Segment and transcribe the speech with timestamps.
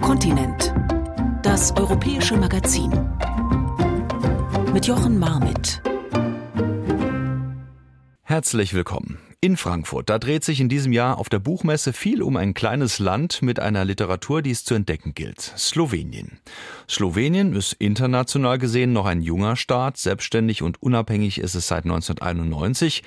[0.00, 0.72] Kontinent.
[1.42, 2.90] Das europäische Magazin.
[4.72, 5.82] Mit Jochen Marmit.
[8.22, 9.18] Herzlich willkommen.
[9.40, 12.98] In Frankfurt, da dreht sich in diesem Jahr auf der Buchmesse viel um ein kleines
[12.98, 15.40] Land mit einer Literatur, die es zu entdecken gilt.
[15.40, 16.38] Slowenien.
[16.88, 23.02] Slowenien ist international gesehen noch ein junger Staat, selbstständig und unabhängig ist es seit 1991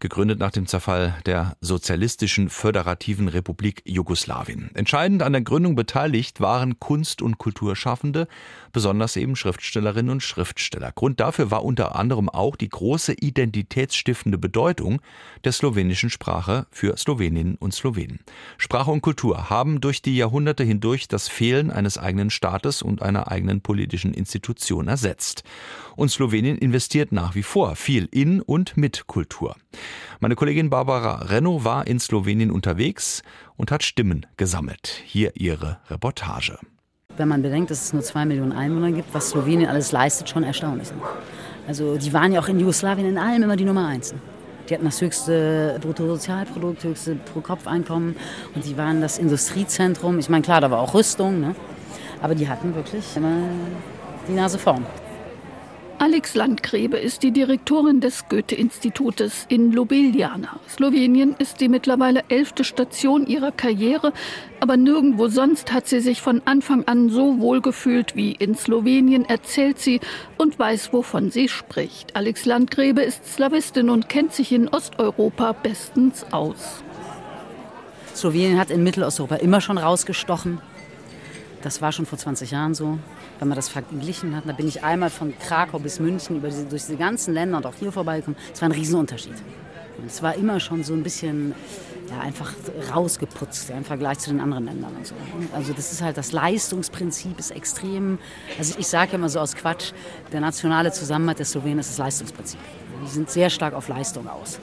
[0.00, 4.70] gegründet nach dem Zerfall der sozialistischen föderativen Republik Jugoslawien.
[4.74, 8.26] Entscheidend an der Gründung beteiligt waren Kunst- und Kulturschaffende,
[8.72, 10.92] besonders eben Schriftstellerinnen und Schriftsteller.
[10.92, 15.00] Grund dafür war unter anderem auch die große identitätsstiftende Bedeutung
[15.44, 18.20] der slowenischen Sprache für Sloweninnen und Slowenen.
[18.58, 23.30] Sprache und Kultur haben durch die Jahrhunderte hindurch das Fehlen eines eigenen Staates und einer
[23.30, 25.44] eigenen politischen Institution ersetzt.
[25.96, 29.56] Und Slowenien investiert nach wie vor viel in und mit Kultur.
[30.20, 33.22] Meine Kollegin Barbara Renno war in Slowenien unterwegs
[33.56, 35.00] und hat Stimmen gesammelt.
[35.04, 36.58] Hier ihre Reportage.
[37.16, 40.42] Wenn man bedenkt, dass es nur zwei Millionen Einwohner gibt, was Slowenien alles leistet, schon
[40.42, 40.88] erstaunlich.
[41.66, 44.14] Also die waren ja auch in Jugoslawien in allem immer die Nummer eins.
[44.68, 48.14] Die hatten das höchste Bruttosozialprodukt, höchste Pro-Kopf-Einkommen
[48.54, 50.18] und die waren das Industriezentrum.
[50.18, 51.54] Ich meine, klar, da war auch Rüstung, ne?
[52.22, 53.48] aber die hatten wirklich immer
[54.28, 54.86] die Nase vorn.
[56.00, 60.58] Alex Landgrebe ist die Direktorin des Goethe-Institutes in Ljubljana.
[60.66, 64.14] Slowenien ist die mittlerweile elfte Station ihrer Karriere,
[64.60, 69.26] aber nirgendwo sonst hat sie sich von Anfang an so wohl gefühlt wie in Slowenien,
[69.26, 70.00] erzählt sie
[70.38, 72.16] und weiß, wovon sie spricht.
[72.16, 76.82] Alex Landgrebe ist Slawistin und kennt sich in Osteuropa bestens aus.
[78.16, 80.62] Slowenien hat in Mittelosteuropa immer schon rausgestochen.
[81.62, 82.98] Das war schon vor 20 Jahren so
[83.40, 86.66] wenn man das verglichen hat, da bin ich einmal von Krakau bis München über diese,
[86.66, 88.38] durch diese ganzen Länder und auch hier vorbeigekommen.
[88.52, 89.34] Es war ein Riesenunterschied.
[90.06, 91.54] Es war immer schon so ein bisschen
[92.10, 92.52] ja, einfach
[92.94, 94.94] rausgeputzt ja, im Vergleich zu den anderen Ländern.
[94.94, 95.14] Und so.
[95.54, 98.18] Also das ist halt das Leistungsprinzip ist extrem.
[98.58, 99.92] Also ich sage immer so aus Quatsch,
[100.32, 102.60] der nationale Zusammenhalt der Slowenen ist das Leistungsprinzip.
[103.02, 104.58] Die sind sehr stark auf Leistung aus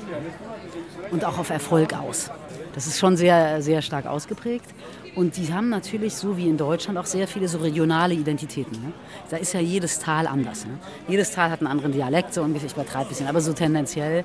[1.10, 2.30] und auch auf Erfolg aus.
[2.76, 4.70] Das ist schon sehr, sehr stark ausgeprägt.
[5.18, 8.74] Und die haben natürlich, so wie in Deutschland, auch sehr viele so regionale Identitäten.
[8.74, 8.94] Ne?
[9.32, 10.68] Da ist ja jedes Tal anders.
[10.68, 10.74] Ne?
[11.08, 14.24] Jedes Tal hat einen anderen Dialekt, so ungefähr, ich übertreibe ein bisschen, aber so tendenziell.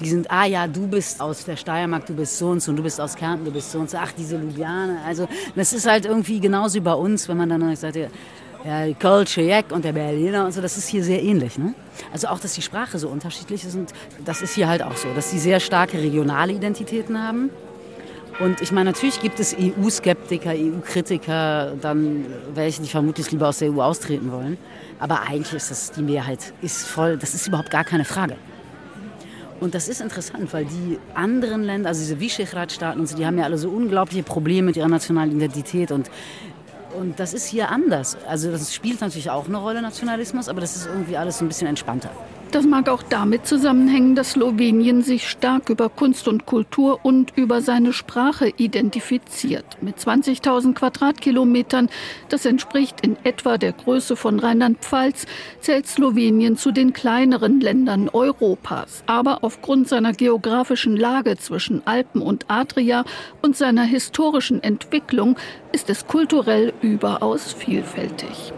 [0.00, 2.78] Die sind, ah ja, du bist aus der Steiermark, du bist so und so, und
[2.78, 5.02] du bist aus Kärnten, du bist so und so, ach, diese Ljubljana.
[5.06, 7.96] Also das ist halt irgendwie genauso wie bei uns, wenn man dann sagt,
[8.64, 11.58] ja, die Kölsche Jack und der Berliner und so, das ist hier sehr ähnlich.
[11.58, 11.74] Ne?
[12.14, 13.92] Also auch, dass die Sprache so unterschiedlich ist und
[14.24, 17.50] das ist hier halt auch so, dass sie sehr starke regionale Identitäten haben.
[18.40, 22.24] Und ich meine, natürlich gibt es EU-Skeptiker, EU-Kritiker, dann
[22.54, 24.56] welche, die vermutlich lieber aus der EU austreten wollen.
[24.98, 28.36] Aber eigentlich ist das die Mehrheit ist voll, das ist überhaupt gar keine Frage.
[29.60, 33.36] Und das ist interessant, weil die anderen Länder, also diese Visegrad-Staaten und so, die haben
[33.36, 36.10] ja alle so unglaubliche Probleme mit ihrer nationalen Identität und
[36.98, 38.16] und das ist hier anders.
[38.26, 41.48] Also das spielt natürlich auch eine Rolle, Nationalismus, aber das ist irgendwie alles so ein
[41.48, 42.10] bisschen entspannter.
[42.52, 47.60] Das mag auch damit zusammenhängen, dass Slowenien sich stark über Kunst und Kultur und über
[47.60, 49.64] seine Sprache identifiziert.
[49.80, 51.88] Mit 20.000 Quadratkilometern,
[52.28, 55.26] das entspricht in etwa der Größe von Rheinland-Pfalz,
[55.60, 59.04] zählt Slowenien zu den kleineren Ländern Europas.
[59.06, 63.04] Aber aufgrund seiner geografischen Lage zwischen Alpen und Adria
[63.42, 65.36] und seiner historischen Entwicklung
[65.70, 68.52] ist es kulturell überaus vielfältig.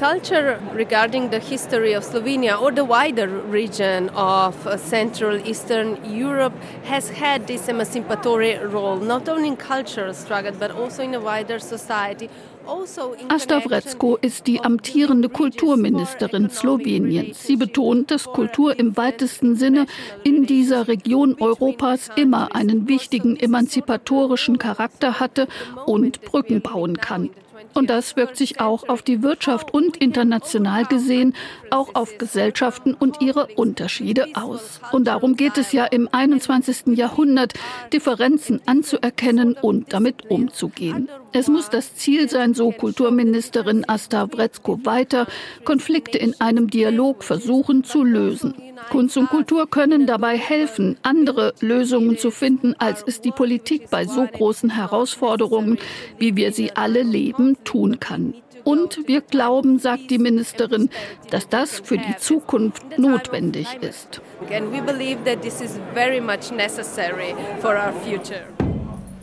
[0.00, 6.54] Culture regarding the history of Slovenia or the wider region of uh, Central Eastern Europe
[6.84, 11.58] has had this emancipatory role, not only in cultural struggle, but also in a wider
[11.58, 12.30] society.
[12.66, 17.42] Also Asta Vrezko ist die amtierende Kulturministerin Sloweniens.
[17.42, 19.84] Sie betont, dass Kultur im weitesten Sinne
[20.24, 25.46] in dieser Region Europas immer einen wichtigen emanzipatorischen Charakter hatte
[25.84, 27.28] und Brücken bauen kann.
[27.74, 31.34] Und das wirkt sich auch auf die Wirtschaft und international gesehen
[31.70, 34.80] auch auf Gesellschaften und ihre Unterschiede aus.
[34.92, 36.96] Und darum geht es ja im 21.
[36.96, 37.54] Jahrhundert,
[37.92, 41.08] Differenzen anzuerkennen und damit umzugehen.
[41.32, 45.26] Es muss das Ziel sein, so Kulturministerin Asta Vretzko weiter,
[45.64, 48.54] Konflikte in einem Dialog versuchen zu lösen.
[48.90, 54.06] Kunst und Kultur können dabei helfen, andere Lösungen zu finden, als es die Politik bei
[54.06, 55.78] so großen Herausforderungen,
[56.18, 58.34] wie wir sie alle leben, tun kann.
[58.64, 60.90] Und wir glauben, sagt die Ministerin,
[61.30, 64.20] dass das für die Zukunft notwendig ist.
[64.52, 68.42] And we believe that this is very much necessary for our future.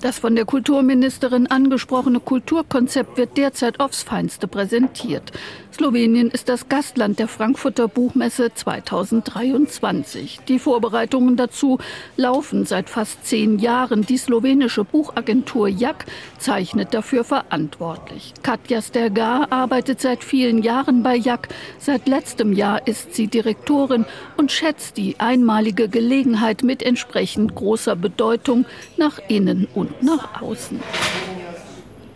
[0.01, 5.31] Das von der Kulturministerin angesprochene Kulturkonzept wird derzeit aufs Feinste präsentiert.
[5.73, 10.39] Slowenien ist das Gastland der Frankfurter Buchmesse 2023.
[10.47, 11.77] Die Vorbereitungen dazu
[12.15, 14.03] laufen seit fast zehn Jahren.
[14.03, 16.05] Die slowenische Buchagentur JAK
[16.39, 18.33] zeichnet dafür verantwortlich.
[18.41, 21.47] Katja Stergar arbeitet seit vielen Jahren bei JAK.
[21.79, 24.05] Seit letztem Jahr ist sie Direktorin
[24.35, 28.65] und schätzt die einmalige Gelegenheit mit entsprechend großer Bedeutung
[28.97, 30.79] nach innen und nach außen.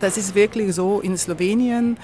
[0.00, 1.96] Das ist wirklich so in Slowenien.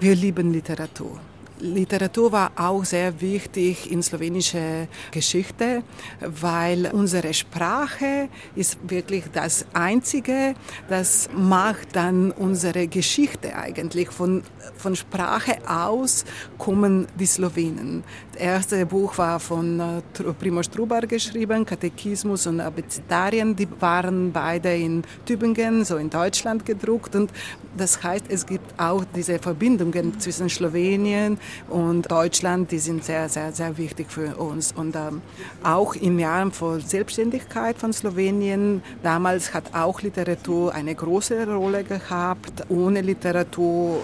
[0.00, 1.20] Wir lieben Literatur.
[1.60, 5.82] Literatur war auch sehr wichtig in slowenischer Geschichte,
[6.20, 10.54] weil unsere Sprache ist wirklich das Einzige,
[10.88, 14.10] das macht dann unsere Geschichte eigentlich.
[14.10, 14.42] Von,
[14.76, 16.24] von Sprache aus
[16.58, 18.02] kommen die Slowenen.
[18.32, 23.54] Das erste Buch war von äh, Primoz Trubar geschrieben, Katechismus und Abecedarien.
[23.54, 27.14] Die waren beide in Tübingen, so in Deutschland gedruckt.
[27.14, 27.30] Und
[27.76, 33.52] das heißt, es gibt auch diese Verbindungen zwischen Slowenien und Deutschland, die sind sehr, sehr,
[33.52, 34.72] sehr wichtig für uns.
[34.72, 35.22] Und ähm,
[35.62, 42.64] auch im Jahr vor Selbstständigkeit von Slowenien, damals hat auch Literatur eine große Rolle gehabt.
[42.68, 44.02] Ohne Literatur,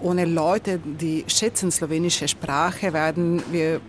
[0.00, 3.80] ohne Leute, die schätzen slowenische Sprache, werden wir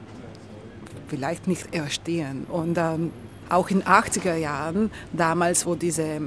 [1.07, 2.45] vielleicht nicht erstehen.
[2.49, 3.11] Und ähm,
[3.49, 6.21] auch in 80er Jahren, damals, wo diese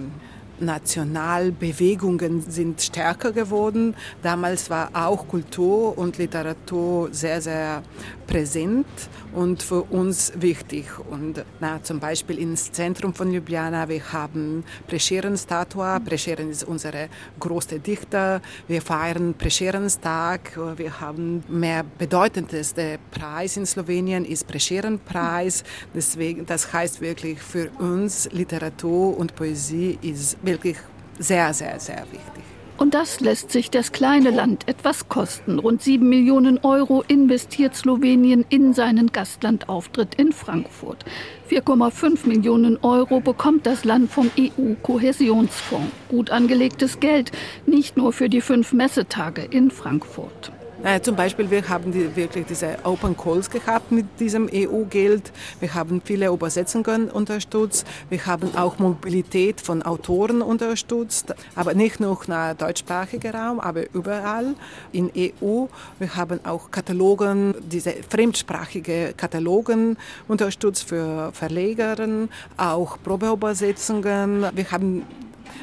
[0.61, 3.95] Nationalbewegungen sind stärker geworden.
[4.23, 7.83] Damals war auch Kultur und Literatur sehr, sehr
[8.27, 8.87] präsent
[9.33, 10.87] und für uns wichtig.
[11.11, 16.01] Und na, zum Beispiel ins Zentrum von Ljubljana, wir haben Prescheren-Statue.
[16.05, 16.93] Prescheren ist unser
[17.41, 18.41] großer Dichter.
[18.69, 20.59] Wir feiern Prescherens-Tag.
[20.77, 25.65] Wir haben mehr bedeutendste Preis in Slowenien ist Prescheren-Preis.
[25.95, 30.77] Deswegen, das heißt wirklich für uns Literatur und Poesie ist wirklich
[31.19, 32.54] sehr, sehr, sehr wichtig.
[32.77, 35.59] Und das lässt sich das kleine Land etwas kosten.
[35.59, 41.05] Rund sieben Millionen Euro investiert Slowenien in seinen Gastlandauftritt in Frankfurt.
[41.49, 45.93] 4,5 Millionen Euro bekommt das Land vom EU-Kohäsionsfonds.
[46.09, 47.31] Gut angelegtes Geld,
[47.65, 50.51] nicht nur für die fünf Messetage in Frankfurt.
[50.85, 55.33] Äh, zum Beispiel, wir haben die, wirklich diese Open Calls gehabt mit diesem EU-Geld.
[55.59, 57.87] Wir haben viele Übersetzungen unterstützt.
[58.11, 64.57] Wir haben auch Mobilität von Autoren unterstützt, aber nicht nur nach deutschsprachiger Raum, aber überall
[64.93, 65.65] in EU.
[65.99, 69.97] Wir haben auch Katalogen, diese fremdsprachige Katalogen
[70.29, 72.29] unterstützt für Verlegerinnen,
[72.59, 74.45] auch Probeübersetzungen.
[74.55, 75.07] Wir haben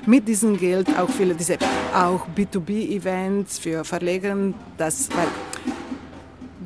[0.06, 1.58] mit diesem Geld auch viele diese
[1.94, 4.36] auch B2B-Events für Verleger,
[4.78, 5.28] das weil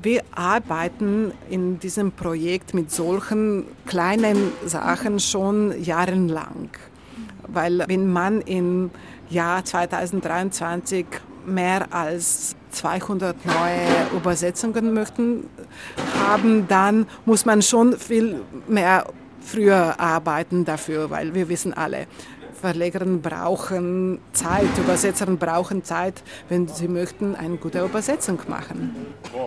[0.06, 6.70] wir arbeiten in diesem Projekt mit solchen kleinen Sachen schon jahrelang.
[7.48, 8.92] Weil wenn man im
[9.30, 11.08] Jahr 2023
[11.48, 15.50] mehr als 200 neue Übersetzungen möchten
[16.20, 19.06] haben, dann muss man schon viel mehr
[19.42, 22.08] früher arbeiten dafür, weil wir wissen alle,
[22.66, 28.96] Verlegerin brauchen Zeit, Übersetzerin brauchen Zeit, wenn sie möchten, eine gute Übersetzung machen.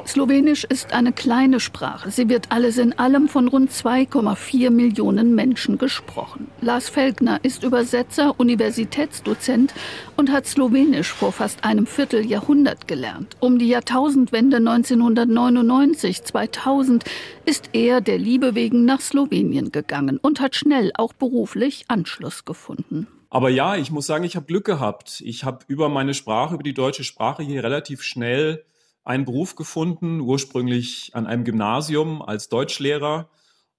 [0.06, 2.12] Slowenisch ist eine kleine Sprache.
[2.12, 6.46] Sie wird alles in allem von rund 2,4 Millionen Menschen gesprochen.
[6.60, 9.74] Lars Felkner ist Übersetzer, Universitätsdozent
[10.16, 13.36] und hat Slowenisch vor fast einem Vierteljahrhundert gelernt.
[13.40, 17.04] Um die Jahrtausendwende 1999, 2000
[17.46, 23.07] ist er der Liebe wegen nach Slowenien gegangen und hat schnell auch beruflich Anschluss gefunden.
[23.30, 25.20] Aber ja, ich muss sagen, ich habe Glück gehabt.
[25.24, 28.64] Ich habe über meine Sprache, über die deutsche Sprache hier relativ schnell
[29.04, 33.28] einen Beruf gefunden, ursprünglich an einem Gymnasium als Deutschlehrer.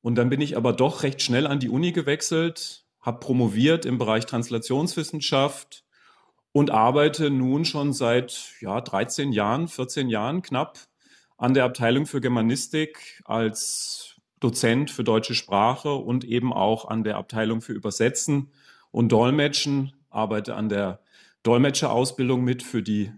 [0.01, 3.97] Und dann bin ich aber doch recht schnell an die Uni gewechselt, habe promoviert im
[3.97, 5.83] Bereich Translationswissenschaft
[6.51, 10.79] und arbeite nun schon seit ja, 13 Jahren, 14 Jahren knapp
[11.37, 17.17] an der Abteilung für Germanistik als Dozent für deutsche Sprache und eben auch an der
[17.17, 18.51] Abteilung für Übersetzen
[18.91, 21.01] und Dolmetschen, arbeite an der
[21.43, 23.11] Dolmetscherausbildung mit für die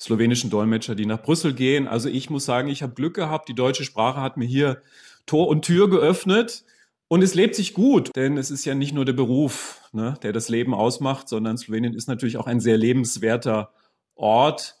[0.00, 1.88] slowenischen Dolmetscher, die nach Brüssel gehen.
[1.88, 3.48] Also ich muss sagen, ich habe Glück gehabt.
[3.48, 4.82] Die deutsche Sprache hat mir hier
[5.26, 6.64] Tor und Tür geöffnet.
[7.08, 10.32] Und es lebt sich gut, denn es ist ja nicht nur der Beruf, ne, der
[10.32, 13.72] das Leben ausmacht, sondern Slowenien ist natürlich auch ein sehr lebenswerter
[14.14, 14.76] Ort.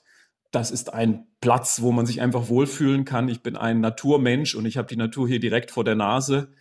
[0.50, 3.28] Das ist ein Platz, wo man sich einfach wohlfühlen kann.
[3.28, 6.52] Ich bin ein Naturmensch und ich habe die Natur hier direkt vor der Nase.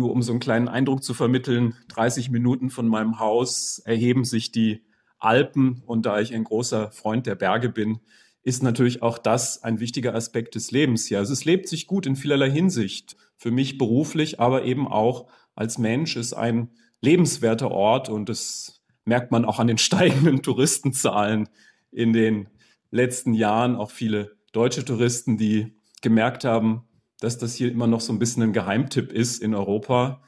[0.00, 4.50] Nur um so einen kleinen Eindruck zu vermitteln, 30 Minuten von meinem Haus erheben sich
[4.50, 4.82] die
[5.18, 8.00] Alpen und da ich ein großer Freund der Berge bin,
[8.42, 11.18] ist natürlich auch das ein wichtiger Aspekt des Lebens hier.
[11.18, 13.18] Also es lebt sich gut in vielerlei Hinsicht.
[13.36, 16.70] Für mich beruflich, aber eben auch als Mensch ist ein
[17.02, 21.50] lebenswerter Ort und es merkt man auch an den steigenden Touristenzahlen
[21.90, 22.48] in den
[22.90, 23.76] letzten Jahren.
[23.76, 26.86] Auch viele deutsche Touristen, die gemerkt haben,
[27.20, 30.20] dass das hier immer noch so ein bisschen ein Geheimtipp ist in Europa.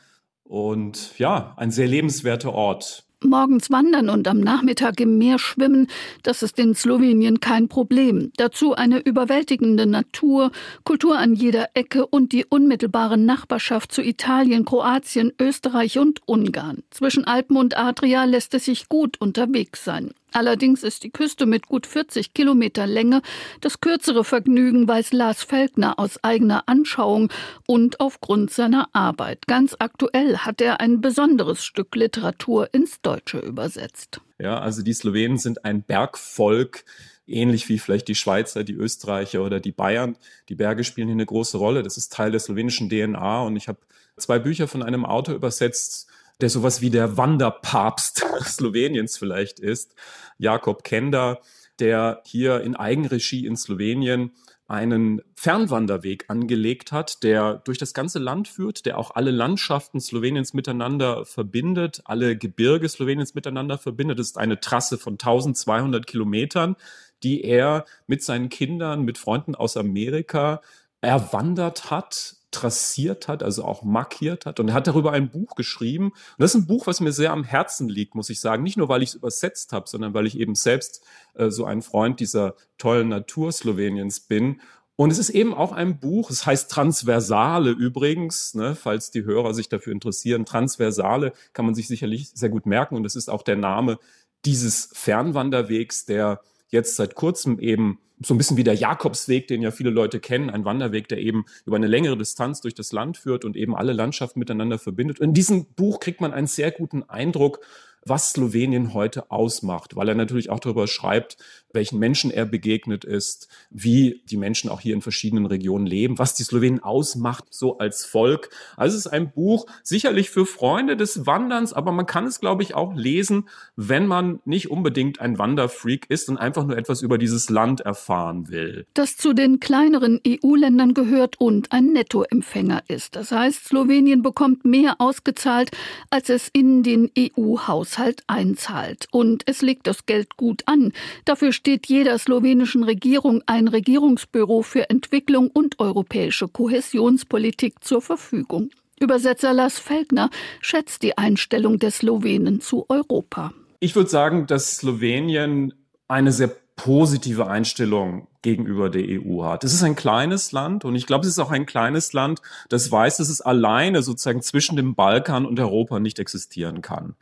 [0.44, 5.88] Und ja, ein sehr lebenswerter Ort morgens wandern und am Nachmittag im Meer schwimmen,
[6.22, 8.32] das ist in Slowenien kein Problem.
[8.36, 10.50] Dazu eine überwältigende Natur,
[10.84, 16.82] Kultur an jeder Ecke und die unmittelbare Nachbarschaft zu Italien, Kroatien, Österreich und Ungarn.
[16.90, 20.12] Zwischen Alpen und Adria lässt es sich gut unterwegs sein.
[20.32, 23.22] Allerdings ist die Küste mit gut 40 Kilometer Länge
[23.60, 27.32] das kürzere Vergnügen, weiß Lars Felkner aus eigener Anschauung
[27.66, 29.46] und aufgrund seiner Arbeit.
[29.46, 34.20] Ganz aktuell hat er ein besonderes Stück Literatur ins Deutsche übersetzt.
[34.38, 36.84] Ja, also die Slowenen sind ein Bergvolk,
[37.26, 40.16] ähnlich wie vielleicht die Schweizer, die Österreicher oder die Bayern.
[40.48, 41.82] Die Berge spielen hier eine große Rolle.
[41.82, 43.78] Das ist Teil der slowenischen DNA und ich habe
[44.16, 46.08] zwei Bücher von einem Autor übersetzt,
[46.42, 49.94] der sowas wie der Wanderpapst Sloweniens vielleicht ist,
[50.38, 51.40] Jakob Kender,
[51.78, 54.32] der hier in Eigenregie in Slowenien
[54.66, 60.52] einen Fernwanderweg angelegt hat, der durch das ganze Land führt, der auch alle Landschaften Sloweniens
[60.52, 64.18] miteinander verbindet, alle Gebirge Sloweniens miteinander verbindet.
[64.18, 66.76] Das ist eine Trasse von 1200 Kilometern,
[67.22, 70.60] die er mit seinen Kindern, mit Freunden aus Amerika
[71.00, 74.60] erwandert hat trassiert hat, also auch markiert hat.
[74.60, 76.06] Und er hat darüber ein Buch geschrieben.
[76.06, 78.62] Und das ist ein Buch, was mir sehr am Herzen liegt, muss ich sagen.
[78.62, 81.04] Nicht nur, weil ich es übersetzt habe, sondern weil ich eben selbst
[81.34, 84.60] äh, so ein Freund dieser tollen Natur Sloweniens bin.
[84.94, 89.54] Und es ist eben auch ein Buch, es heißt Transversale übrigens, ne, falls die Hörer
[89.54, 90.44] sich dafür interessieren.
[90.44, 92.96] Transversale kann man sich sicherlich sehr gut merken.
[92.96, 93.98] Und es ist auch der Name
[94.44, 99.70] dieses Fernwanderwegs, der jetzt seit kurzem eben so ein bisschen wie der Jakobsweg, den ja
[99.70, 103.44] viele Leute kennen, ein Wanderweg, der eben über eine längere Distanz durch das Land führt
[103.44, 105.18] und eben alle Landschaften miteinander verbindet.
[105.20, 107.60] In diesem Buch kriegt man einen sehr guten Eindruck,
[108.04, 111.36] was Slowenien heute ausmacht, weil er natürlich auch darüber schreibt,
[111.74, 116.34] welchen Menschen er begegnet ist, wie die Menschen auch hier in verschiedenen Regionen leben, was
[116.34, 118.50] die Slowenen ausmacht, so als Volk.
[118.76, 122.62] Also es ist ein Buch sicherlich für Freunde des Wanderns, aber man kann es, glaube
[122.62, 127.18] ich, auch lesen, wenn man nicht unbedingt ein Wanderfreak ist und einfach nur etwas über
[127.18, 128.86] dieses Land erfahren will.
[128.94, 133.16] Das zu den kleineren EU-Ländern gehört und ein Nettoempfänger ist.
[133.16, 135.70] Das heißt, Slowenien bekommt mehr ausgezahlt,
[136.10, 139.06] als es in den EU-Haushalt einzahlt.
[139.10, 140.92] Und es legt das Geld gut an.
[141.24, 148.70] Dafür steht jeder slowenischen Regierung ein Regierungsbüro für Entwicklung und europäische Kohäsionspolitik zur Verfügung.
[148.98, 150.28] Übersetzer Lars Felkner
[150.60, 153.52] schätzt die Einstellung der Slowenen zu Europa.
[153.78, 155.72] Ich würde sagen, dass Slowenien
[156.08, 159.62] eine sehr positive Einstellung gegenüber der EU hat.
[159.62, 162.90] Es ist ein kleines Land und ich glaube, es ist auch ein kleines Land, das
[162.90, 167.14] weiß, dass es alleine sozusagen zwischen dem Balkan und Europa nicht existieren kann.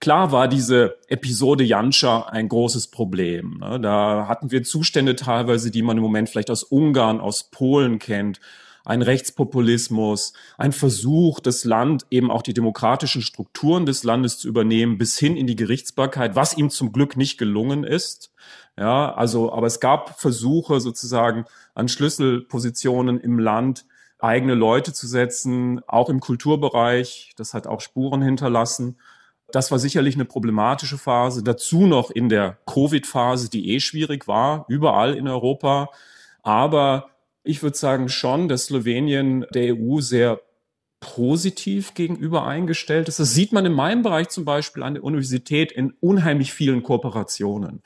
[0.00, 3.58] Klar war diese Episode Janša ein großes Problem.
[3.60, 3.80] Ne?
[3.80, 8.40] Da hatten wir Zustände teilweise, die man im Moment vielleicht aus Ungarn, aus Polen kennt,
[8.86, 14.96] ein Rechtspopulismus, ein Versuch, das Land eben auch die demokratischen Strukturen des Landes zu übernehmen,
[14.96, 18.30] bis hin in die Gerichtsbarkeit, was ihm zum Glück nicht gelungen ist.
[18.78, 23.86] Ja, also, aber es gab Versuche sozusagen an Schlüsselpositionen im Land
[24.18, 27.32] eigene Leute zu setzen, auch im Kulturbereich.
[27.36, 28.98] Das hat auch Spuren hinterlassen.
[29.52, 31.42] Das war sicherlich eine problematische Phase.
[31.42, 35.90] Dazu noch in der Covid-Phase, die eh schwierig war, überall in Europa.
[36.42, 37.10] Aber
[37.44, 40.40] ich würde sagen schon, dass Slowenien der EU sehr
[41.00, 43.20] positiv gegenüber eingestellt ist.
[43.20, 47.82] Das sieht man in meinem Bereich zum Beispiel an der Universität in unheimlich vielen Kooperationen.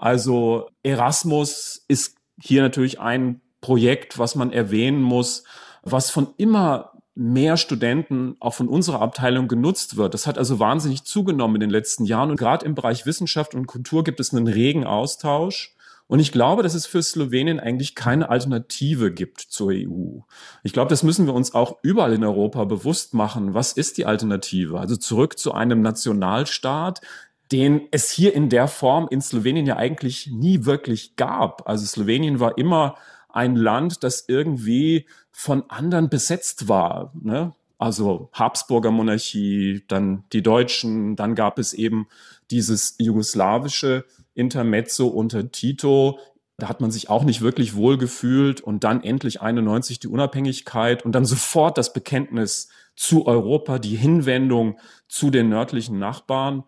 [0.00, 5.44] Also Erasmus ist hier natürlich ein Projekt, was man erwähnen muss,
[5.82, 10.14] was von immer mehr Studenten auch von unserer Abteilung genutzt wird.
[10.14, 12.30] Das hat also wahnsinnig zugenommen in den letzten Jahren.
[12.30, 15.76] Und gerade im Bereich Wissenschaft und Kultur gibt es einen regen Austausch.
[16.06, 20.20] Und ich glaube, dass es für Slowenien eigentlich keine Alternative gibt zur EU.
[20.62, 23.52] Ich glaube, das müssen wir uns auch überall in Europa bewusst machen.
[23.52, 24.80] Was ist die Alternative?
[24.80, 27.02] Also zurück zu einem Nationalstaat,
[27.52, 31.68] den es hier in der Form in Slowenien ja eigentlich nie wirklich gab.
[31.68, 32.96] Also Slowenien war immer
[33.28, 37.12] ein Land, das irgendwie von anderen besetzt war.
[37.20, 37.52] Ne?
[37.78, 42.08] Also Habsburger Monarchie, dann die Deutschen, dann gab es eben
[42.50, 44.04] dieses jugoslawische
[44.34, 46.18] Intermezzo unter Tito.
[46.58, 51.04] Da hat man sich auch nicht wirklich wohl gefühlt und dann endlich 91 die Unabhängigkeit
[51.04, 54.78] und dann sofort das Bekenntnis zu Europa, die Hinwendung
[55.08, 56.64] zu den nördlichen Nachbarn.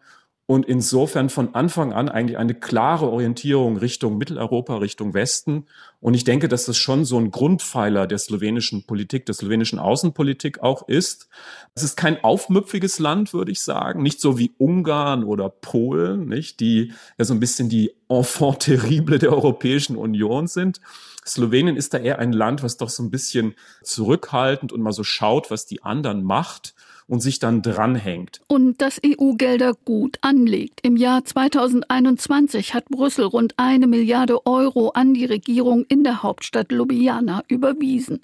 [0.47, 5.67] Und insofern von Anfang an eigentlich eine klare Orientierung Richtung Mitteleuropa, Richtung Westen.
[6.01, 10.61] Und ich denke, dass das schon so ein Grundpfeiler der slowenischen Politik, der slowenischen Außenpolitik
[10.61, 11.29] auch ist.
[11.77, 16.59] Es ist kein aufmüpfiges Land, würde ich sagen, nicht so wie Ungarn oder Polen, nicht,
[16.59, 20.81] die ja so ein bisschen die Enfant terrible der Europäischen Union sind.
[21.25, 25.05] Slowenien ist da eher ein Land, was doch so ein bisschen zurückhaltend und mal so
[25.05, 26.75] schaut, was die anderen macht
[27.07, 28.41] und sich dann dranhängt.
[28.49, 30.81] Und das EU-Gelder gut anlegt.
[30.83, 36.73] Im Jahr 2021 hat Brüssel rund eine Milliarde Euro an die Regierung in der Hauptstadt
[36.73, 38.21] Ljubljana überwiesen.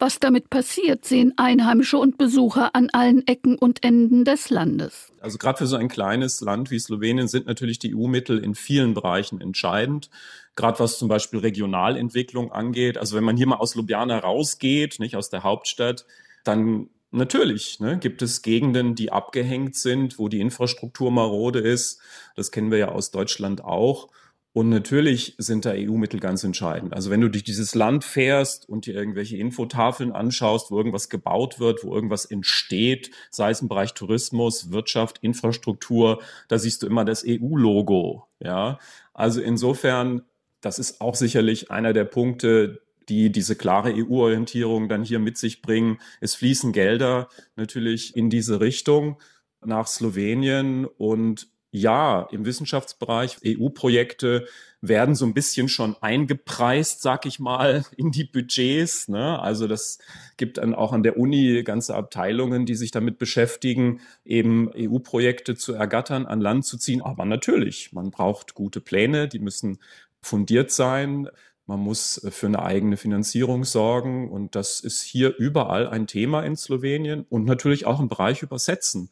[0.00, 5.12] Was damit passiert, sehen Einheimische und Besucher an allen Ecken und Enden des Landes.
[5.20, 8.94] Also gerade für so ein kleines Land wie Slowenien sind natürlich die EU-Mittel in vielen
[8.94, 10.08] Bereichen entscheidend.
[10.54, 12.96] Gerade was zum Beispiel Regionalentwicklung angeht.
[12.96, 16.06] Also wenn man hier mal aus Ljubljana rausgeht, nicht aus der Hauptstadt,
[16.44, 22.00] dann Natürlich ne, gibt es Gegenden, die abgehängt sind, wo die Infrastruktur marode ist.
[22.36, 24.08] Das kennen wir ja aus Deutschland auch.
[24.52, 26.92] Und natürlich sind da EU-Mittel ganz entscheidend.
[26.92, 31.60] Also wenn du durch dieses Land fährst und dir irgendwelche Infotafeln anschaust, wo irgendwas gebaut
[31.60, 37.04] wird, wo irgendwas entsteht, sei es im Bereich Tourismus, Wirtschaft, Infrastruktur, da siehst du immer
[37.04, 38.26] das EU-Logo.
[38.40, 38.78] Ja,
[39.14, 40.22] also insofern,
[40.60, 45.62] das ist auch sicherlich einer der Punkte, die diese klare EU-Orientierung dann hier mit sich
[45.62, 45.98] bringen.
[46.20, 49.18] Es fließen Gelder natürlich in diese Richtung
[49.64, 54.46] nach Slowenien und ja, im Wissenschaftsbereich, EU-Projekte
[54.80, 59.08] werden so ein bisschen schon eingepreist, sag ich mal, in die Budgets.
[59.08, 59.38] Ne?
[59.40, 59.98] Also das
[60.36, 65.74] gibt dann auch an der Uni ganze Abteilungen, die sich damit beschäftigen, eben EU-Projekte zu
[65.74, 67.02] ergattern, an Land zu ziehen.
[67.02, 69.78] Aber natürlich, man braucht gute Pläne, die müssen
[70.22, 71.28] fundiert sein.
[71.68, 74.30] Man muss äh, für eine eigene Finanzierung sorgen.
[74.30, 79.10] Und das ist hier überall ein Thema in Slowenien und natürlich auch im Bereich Übersetzen.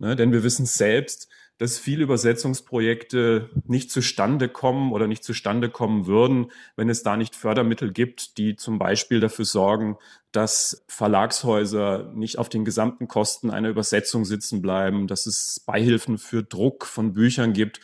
[0.00, 0.16] Ne?
[0.16, 6.52] Denn wir wissen selbst, dass viele Übersetzungsprojekte nicht zustande kommen oder nicht zustande kommen würden,
[6.76, 9.96] wenn es da nicht Fördermittel gibt, die zum Beispiel dafür sorgen,
[10.30, 16.44] dass Verlagshäuser nicht auf den gesamten Kosten einer Übersetzung sitzen bleiben, dass es Beihilfen für
[16.44, 17.80] Druck von Büchern gibt.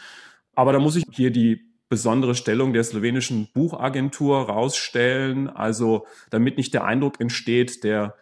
[0.54, 5.48] Aber da muss ich hier die besondere Stellung der slowenischen Buchagentur rausstellen.
[5.48, 8.16] Also damit nicht der Eindruck entsteht, der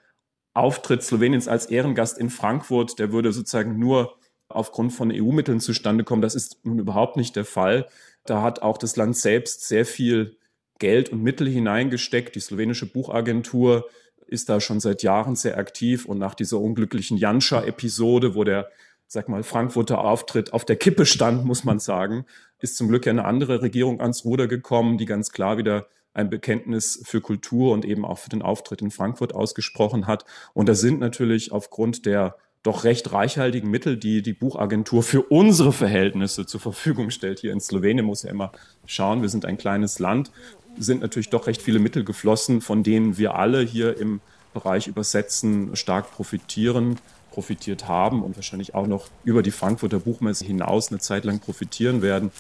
[0.54, 4.16] Auftritt Sloweniens als Ehrengast in Frankfurt, der würde sozusagen nur
[4.48, 6.22] aufgrund von EU-Mitteln zustande kommen.
[6.22, 7.88] Das ist nun überhaupt nicht der Fall.
[8.24, 10.36] Da hat auch das Land selbst sehr viel
[10.78, 12.34] Geld und Mittel hineingesteckt.
[12.34, 13.88] Die slowenische Buchagentur
[14.26, 18.70] ist da schon seit Jahren sehr aktiv und nach dieser unglücklichen Janscha-Episode, wo der
[19.12, 22.24] sag mal, Frankfurter Auftritt auf der Kippe stand, muss man sagen,
[22.60, 26.30] ist zum Glück ja eine andere Regierung ans Ruder gekommen, die ganz klar wieder ein
[26.30, 30.24] Bekenntnis für Kultur und eben auch für den Auftritt in Frankfurt ausgesprochen hat.
[30.54, 35.72] Und da sind natürlich aufgrund der doch recht reichhaltigen Mittel, die die Buchagentur für unsere
[35.72, 37.40] Verhältnisse zur Verfügung stellt.
[37.40, 38.52] Hier in Slowenien muss ja immer
[38.86, 40.30] schauen, wir sind ein kleines Land,
[40.78, 44.20] sind natürlich doch recht viele Mittel geflossen, von denen wir alle hier im
[44.54, 46.98] Bereich Übersetzen stark profitieren
[47.32, 52.02] profitiert haben und wahrscheinlich auch noch über die Frankfurter Buchmesse hinaus eine Zeit lang profitieren
[52.02, 52.30] werden.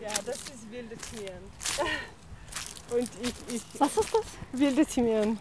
[0.00, 1.42] Ja, das ist wilde Thymian.
[2.88, 4.60] Und ich, ich Was ist das?
[4.60, 5.38] Wilde Thymian.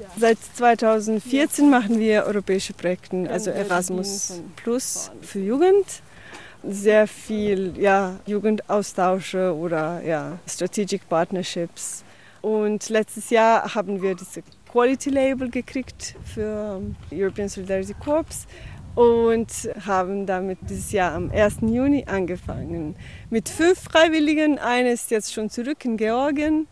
[0.00, 0.06] Ja.
[0.16, 5.84] Seit 2014 machen wir europäische Projekte, also Erasmus Plus für Jugend.
[6.64, 12.04] Sehr viel ja, Jugendaustausche oder ja, Strategic Partnerships
[12.42, 18.46] und letztes Jahr haben wir diese Quality Label gekriegt für ähm, European Solidarity Corps
[18.94, 19.50] und
[19.86, 21.58] haben damit dieses Jahr am 1.
[21.62, 22.94] Juni angefangen.
[23.30, 26.66] Mit fünf Freiwilligen, eine ist jetzt schon zurück in Georgien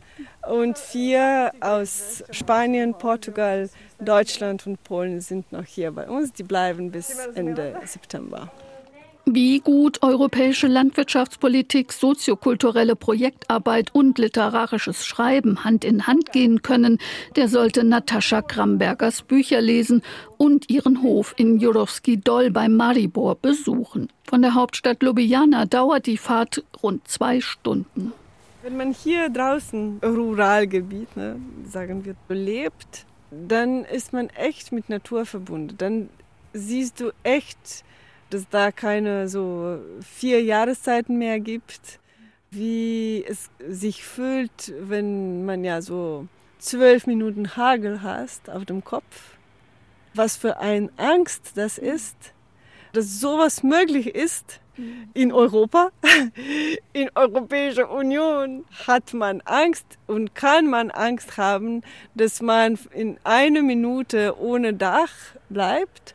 [0.47, 6.33] und vier aus Spanien, Portugal, Deutschland und Polen sind noch hier bei uns.
[6.33, 8.51] Die bleiben bis Ende September.
[9.33, 16.99] Wie gut europäische Landwirtschaftspolitik, soziokulturelle Projektarbeit und literarisches Schreiben Hand in Hand gehen können,
[17.37, 20.03] der sollte Natascha Krambergers Bücher lesen
[20.37, 24.09] und ihren Hof in Jurovski Dol bei Maribor besuchen.
[24.25, 28.13] Von der Hauptstadt Ljubljana dauert die Fahrt rund zwei Stunden.
[28.65, 31.37] Wenn man hier draußen, Ruralgebiet, ne,
[31.69, 35.77] sagen wir, lebt, dann ist man echt mit Natur verbunden.
[35.79, 36.09] Dann
[36.53, 37.85] siehst du echt
[38.31, 41.99] dass da keine so vier Jahreszeiten mehr gibt,
[42.51, 46.27] wie es sich fühlt, wenn man ja so
[46.59, 49.37] zwölf Minuten Hagel hast auf dem Kopf.
[50.15, 52.17] Was für eine Angst das ist,
[52.93, 54.61] dass sowas möglich ist.
[55.15, 55.91] in Europa.
[56.93, 61.83] In Europäischer Union hat man Angst und kann man Angst haben,
[62.15, 65.13] dass man in einer Minute ohne Dach
[65.49, 66.15] bleibt.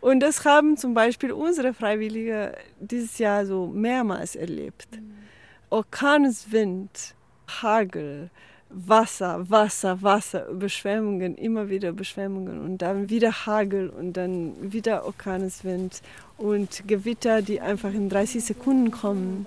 [0.00, 4.88] Und das haben zum Beispiel unsere Freiwillige dieses Jahr so mehrmals erlebt.
[5.70, 7.14] Orkaneswind,
[7.48, 8.30] Hagel,
[8.70, 16.02] Wasser, Wasser, Wasser, Überschwemmungen, immer wieder Überschwemmungen und dann wieder Hagel und dann wieder Orkaneswind
[16.38, 19.46] und Gewitter, die einfach in 30 Sekunden kommen.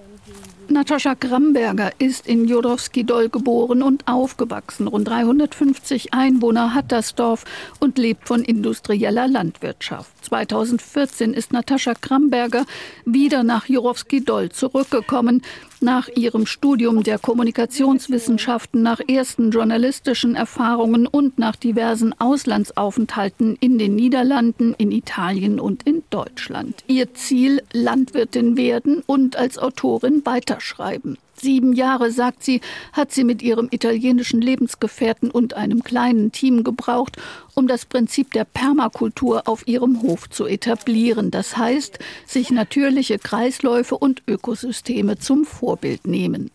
[0.67, 4.87] Natascha Gramberger ist in Jodowski-Doll geboren und aufgewachsen.
[4.87, 7.43] Rund 350 Einwohner hat das Dorf
[7.79, 10.11] und lebt von industrieller Landwirtschaft.
[10.25, 12.65] 2014 ist Natascha Gramberger
[13.05, 15.41] wieder nach Jurowski-Doll zurückgekommen.
[15.83, 23.95] Nach ihrem Studium der Kommunikationswissenschaften, nach ersten journalistischen Erfahrungen und nach diversen Auslandsaufenthalten in den
[23.95, 26.83] Niederlanden, in Italien und in Deutschland.
[26.85, 31.17] Ihr Ziel Landwirtin werden und als Autorin weiterschreiben.
[31.41, 32.61] Sieben Jahre, sagt sie,
[32.93, 37.17] hat sie mit ihrem italienischen Lebensgefährten und einem kleinen Team gebraucht,
[37.55, 41.31] um das Prinzip der Permakultur auf ihrem Hof zu etablieren.
[41.31, 46.51] Das heißt, sich natürliche Kreisläufe und Ökosysteme zum Vorbild nehmen.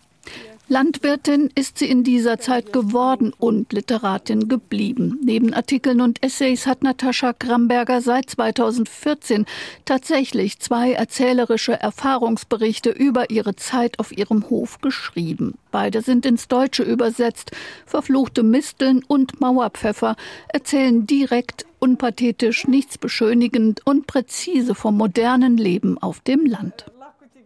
[0.69, 5.21] Landwirtin ist sie in dieser Zeit geworden und Literatin geblieben.
[5.23, 9.47] Neben Artikeln und Essays hat Natascha Gramberger seit 2014
[9.85, 15.55] tatsächlich zwei erzählerische Erfahrungsberichte über ihre Zeit auf ihrem Hof geschrieben.
[15.71, 17.53] Beide sind ins Deutsche übersetzt.
[17.87, 20.17] Verfluchte Misteln und Mauerpfeffer
[20.49, 26.87] erzählen direkt, unpathetisch, nichts beschönigend und präzise vom modernen Leben auf dem Land.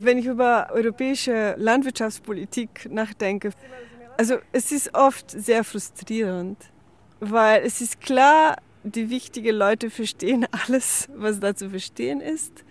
[0.02, 3.50] Wenn ich über europäische Landwirtschaftspolitik nachdenke,
[4.16, 6.56] also es ist oft sehr frustrierend,
[7.20, 12.64] weil es ist klar, die wichtigen Leute verstehen alles, was da zu verstehen ist.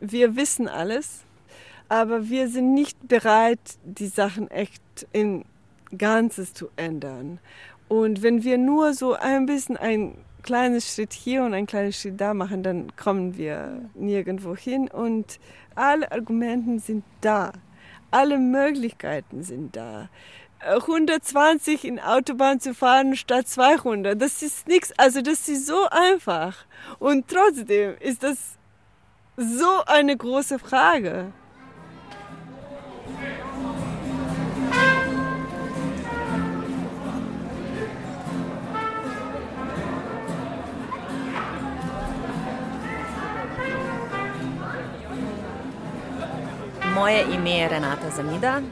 [0.00, 1.24] Wir wissen alles,
[1.88, 5.46] aber wir sind nicht bereit, die Sachen echt in
[5.96, 7.38] Ganzes zu ändern.
[7.88, 12.18] Und wenn wir nur so ein bisschen ein kleines Schritt hier und ein kleines Schritt
[12.18, 14.88] da machen, dann kommen wir nirgendwo hin.
[14.88, 15.38] Und
[15.74, 17.52] alle Argumente sind da.
[18.10, 20.08] Alle Möglichkeiten sind da.
[20.60, 24.92] 120 in Autobahn zu fahren statt 200, das ist nichts.
[24.96, 26.64] Also das ist so einfach.
[26.98, 28.56] Und trotzdem ist das
[29.36, 31.32] so eine große Frage.
[46.96, 48.62] Moje ime je Renata Zamida,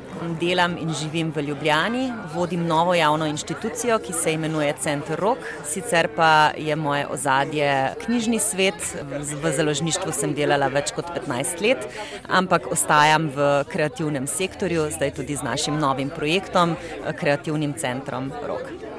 [0.40, 5.38] delam in živim v Ljubljani, vodim novo javno inštitucijo, ki se imenuje Center Rok.
[5.64, 8.96] Sicer pa je moje ozadje knjižni svet,
[9.42, 11.84] v založništvu sem delala več kot 15 let,
[12.28, 16.76] ampak ostajam v kreativnem sektorju, zdaj tudi z našim novim projektom,
[17.20, 18.93] kreativnim centrom Rok.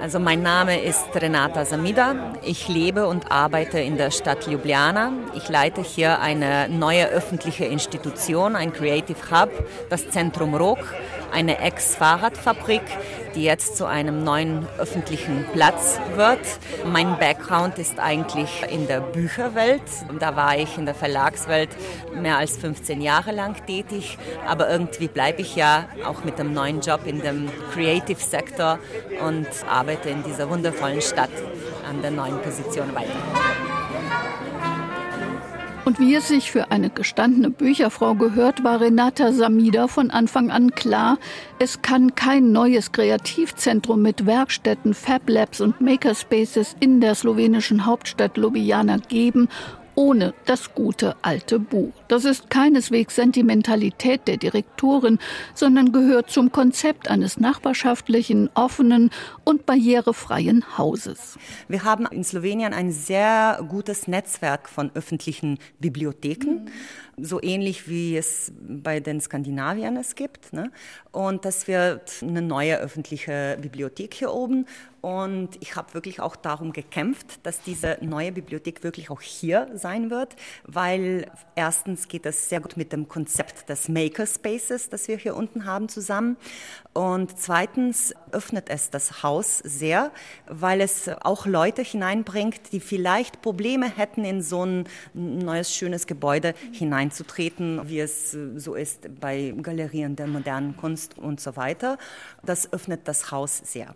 [0.00, 2.32] Also mein Name ist Renata Samida.
[2.42, 5.12] Ich lebe und arbeite in der Stadt Ljubljana.
[5.34, 9.50] Ich leite hier eine neue öffentliche Institution, ein Creative Hub,
[9.90, 10.78] das Zentrum Rok
[11.32, 12.82] eine Ex-Fahrradfabrik,
[13.34, 16.40] die jetzt zu einem neuen öffentlichen Platz wird.
[16.84, 19.82] Mein Background ist eigentlich in der Bücherwelt.
[20.18, 21.70] Da war ich in der Verlagswelt
[22.14, 24.18] mehr als 15 Jahre lang tätig.
[24.46, 28.78] Aber irgendwie bleibe ich ja auch mit dem neuen Job in dem Creative Sektor
[29.26, 31.30] und arbeite in dieser wundervollen Stadt
[31.88, 33.10] an der neuen Position weiter.
[35.90, 40.70] Und wie es sich für eine gestandene Bücherfrau gehört, war Renata Samida von Anfang an
[40.70, 41.18] klar,
[41.58, 48.36] es kann kein neues Kreativzentrum mit Werkstätten, Fab Labs und Makerspaces in der slowenischen Hauptstadt
[48.36, 49.48] Ljubljana geben,
[50.00, 51.92] ohne das gute alte Buch.
[52.08, 55.18] Das ist keineswegs Sentimentalität der Direktorin,
[55.52, 59.10] sondern gehört zum Konzept eines nachbarschaftlichen, offenen
[59.44, 61.38] und barrierefreien Hauses.
[61.68, 66.64] Wir haben in Slowenien ein sehr gutes Netzwerk von öffentlichen Bibliotheken.
[66.64, 66.70] Mhm
[67.22, 70.52] so ähnlich wie es bei den Skandinaviern es gibt.
[70.52, 70.70] Ne?
[71.12, 74.66] Und das wird eine neue öffentliche Bibliothek hier oben.
[75.00, 80.10] Und ich habe wirklich auch darum gekämpft, dass diese neue Bibliothek wirklich auch hier sein
[80.10, 85.36] wird, weil erstens geht das sehr gut mit dem Konzept des Makerspaces, das wir hier
[85.36, 86.36] unten haben, zusammen.
[86.92, 90.10] Und zweitens öffnet es das Haus sehr,
[90.46, 94.84] weil es auch Leute hineinbringt, die vielleicht Probleme hätten, in so ein
[95.14, 101.56] neues, schönes Gebäude hineinzutreten, wie es so ist bei Galerien der modernen Kunst und so
[101.56, 101.96] weiter.
[102.44, 103.94] Das öffnet das Haus sehr.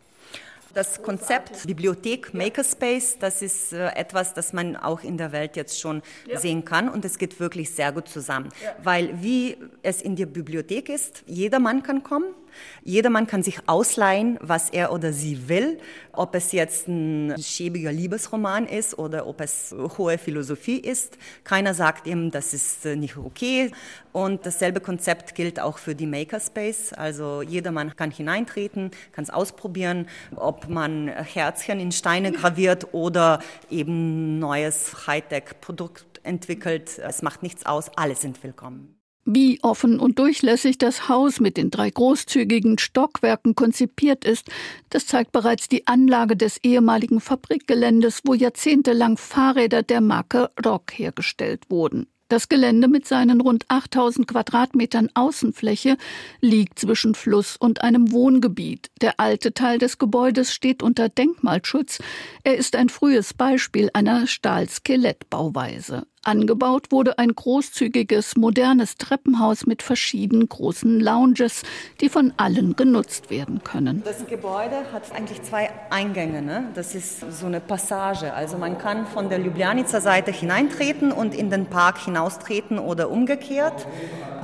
[0.74, 5.80] Das Konzept Bibliothek Makerspace, das ist äh, etwas, das man auch in der Welt jetzt
[5.80, 6.38] schon ja.
[6.38, 8.74] sehen kann und es geht wirklich sehr gut zusammen, ja.
[8.82, 12.34] weil wie es in der Bibliothek ist, jeder Mann kann kommen,
[12.82, 15.78] Jedermann kann sich ausleihen, was er oder sie will,
[16.12, 21.18] ob es jetzt ein schäbiger Liebesroman ist oder ob es hohe Philosophie ist.
[21.44, 23.70] Keiner sagt ihm, das ist äh, nicht okay.
[24.12, 26.92] Und dasselbe Konzept gilt auch für die Makerspace.
[26.92, 33.40] Also jedermann kann hineintreten, kann es ausprobieren, ob man Herzchen in Steine graviert oder
[33.70, 36.98] eben neues Hightech-Produkt entwickelt.
[36.98, 38.96] Es macht nichts aus, alle sind willkommen.
[39.26, 44.50] Wie offen und durchlässig das Haus mit den drei großzügigen Stockwerken konzipiert ist,
[44.90, 51.62] das zeigt bereits die Anlage des ehemaligen Fabrikgeländes, wo jahrzehntelang Fahrräder der Marke Rock hergestellt
[51.70, 52.06] wurden.
[52.28, 55.96] Das Gelände mit seinen rund 8000 Quadratmetern Außenfläche
[56.40, 58.90] liegt zwischen Fluss und einem Wohngebiet.
[59.00, 62.00] Der alte Teil des Gebäudes steht unter Denkmalschutz.
[62.42, 66.06] Er ist ein frühes Beispiel einer Stahlskelettbauweise.
[66.24, 71.62] Angebaut wurde ein großzügiges, modernes Treppenhaus mit verschiedenen großen Lounges,
[72.00, 74.02] die von allen genutzt werden können.
[74.04, 76.42] Das Gebäude hat eigentlich zwei Eingänge.
[76.42, 76.68] Ne?
[76.74, 78.32] Das ist so eine Passage.
[78.32, 83.86] Also man kann von der Ljubljanica Seite hineintreten und in den Park hinaustreten oder umgekehrt.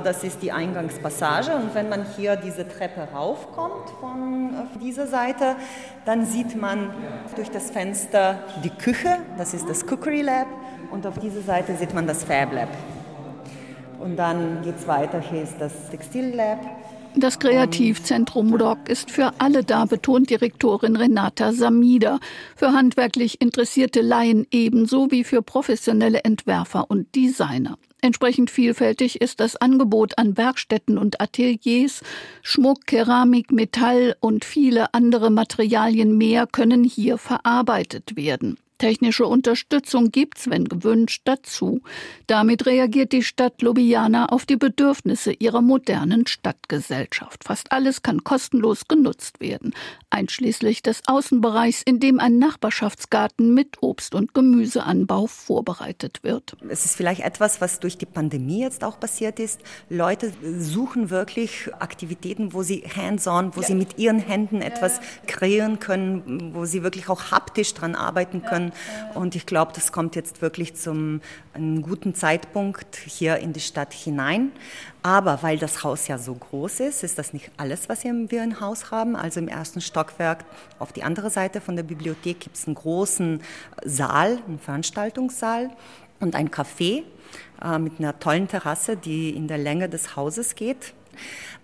[0.04, 1.54] Das ist die Eingangspassage.
[1.54, 5.56] Und wenn man hier diese Treppe raufkommt von dieser Seite,
[6.04, 6.90] dann sieht man
[7.36, 9.18] durch das Fenster die Küche.
[9.38, 10.46] Das ist das Cookery Lab.
[10.90, 12.68] Und auf dieser Seite sieht man das Fab Lab.
[13.98, 16.58] Und dann geht es weiter, hier ist das Textil Lab.
[17.16, 22.20] Das Kreativzentrum ROC ist für alle da, betont Direktorin Renata Samida.
[22.54, 27.78] Für handwerklich interessierte Laien ebenso wie für professionelle Entwerfer und Designer.
[28.00, 32.02] Entsprechend vielfältig ist das Angebot an Werkstätten und Ateliers.
[32.42, 38.56] Schmuck, Keramik, Metall und viele andere Materialien mehr können hier verarbeitet werden.
[38.80, 41.82] Technische Unterstützung gibt's, wenn gewünscht, dazu.
[42.26, 47.44] Damit reagiert die Stadt Ljubljana auf die Bedürfnisse ihrer modernen Stadtgesellschaft.
[47.44, 49.74] Fast alles kann kostenlos genutzt werden,
[50.08, 56.56] einschließlich des Außenbereichs, in dem ein Nachbarschaftsgarten mit Obst- und Gemüseanbau vorbereitet wird.
[56.70, 59.60] Es ist vielleicht etwas, was durch die Pandemie jetzt auch passiert ist.
[59.90, 63.66] Leute suchen wirklich Aktivitäten, wo sie hands-on, wo ja.
[63.66, 68.69] sie mit ihren Händen etwas kreieren können, wo sie wirklich auch haptisch dran arbeiten können.
[69.14, 71.20] Und ich glaube, das kommt jetzt wirklich zum
[71.54, 74.52] guten Zeitpunkt hier in die Stadt hinein.
[75.02, 78.60] Aber weil das Haus ja so groß ist, ist das nicht alles, was wir im
[78.60, 79.16] Haus haben.
[79.16, 80.44] Also im ersten Stockwerk
[80.78, 83.42] auf die andere Seite von der Bibliothek gibt es einen großen
[83.84, 85.70] Saal, einen Veranstaltungssaal
[86.20, 87.02] und ein Café
[87.62, 90.94] äh, mit einer tollen Terrasse, die in der Länge des Hauses geht.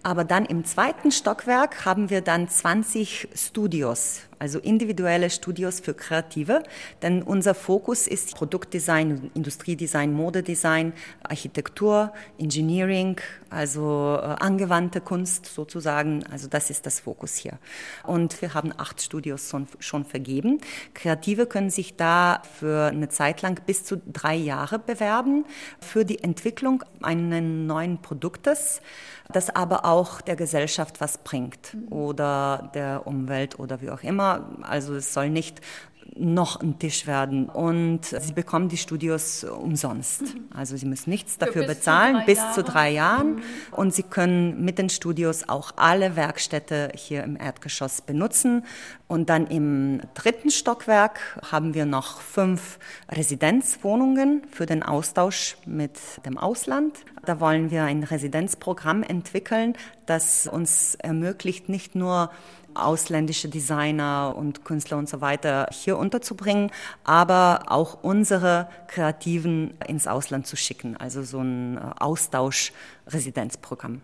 [0.06, 6.62] Aber dann im zweiten Stockwerk haben wir dann 20 Studios, also individuelle Studios für Kreative,
[7.02, 10.92] denn unser Fokus ist Produktdesign, Industriedesign, Modedesign,
[11.24, 17.58] Architektur, Engineering, also äh, angewandte Kunst sozusagen, also das ist das Fokus hier.
[18.04, 20.60] Und wir haben acht Studios schon, vergeben.
[20.94, 25.46] Kreative können sich da für eine Zeit lang bis zu drei Jahre bewerben
[25.80, 28.82] für die Entwicklung eines neuen Produktes,
[29.32, 29.95] das aber auch
[30.26, 34.48] der Gesellschaft was bringt oder der Umwelt oder wie auch immer.
[34.62, 35.60] Also es soll nicht
[36.14, 37.48] noch ein Tisch werden.
[37.48, 40.22] Und sie bekommen die Studios umsonst.
[40.54, 42.54] Also sie müssen nichts dafür bis bezahlen, zu bis Jahre.
[42.54, 43.34] zu drei Jahren.
[43.34, 43.42] Mhm.
[43.72, 48.64] Und sie können mit den Studios auch alle Werkstätte hier im Erdgeschoss benutzen.
[49.08, 52.78] Und dann im dritten Stockwerk haben wir noch fünf
[53.10, 56.98] Residenzwohnungen für den Austausch mit dem Ausland.
[57.24, 59.74] Da wollen wir ein Residenzprogramm entwickeln,
[60.06, 62.30] das uns ermöglicht, nicht nur
[62.84, 66.70] ausländische Designer und Künstler und so weiter hier unterzubringen,
[67.04, 74.00] aber auch unsere Kreativen ins Ausland zu schicken, also so ein äh, Austausch-Residenzprogramm.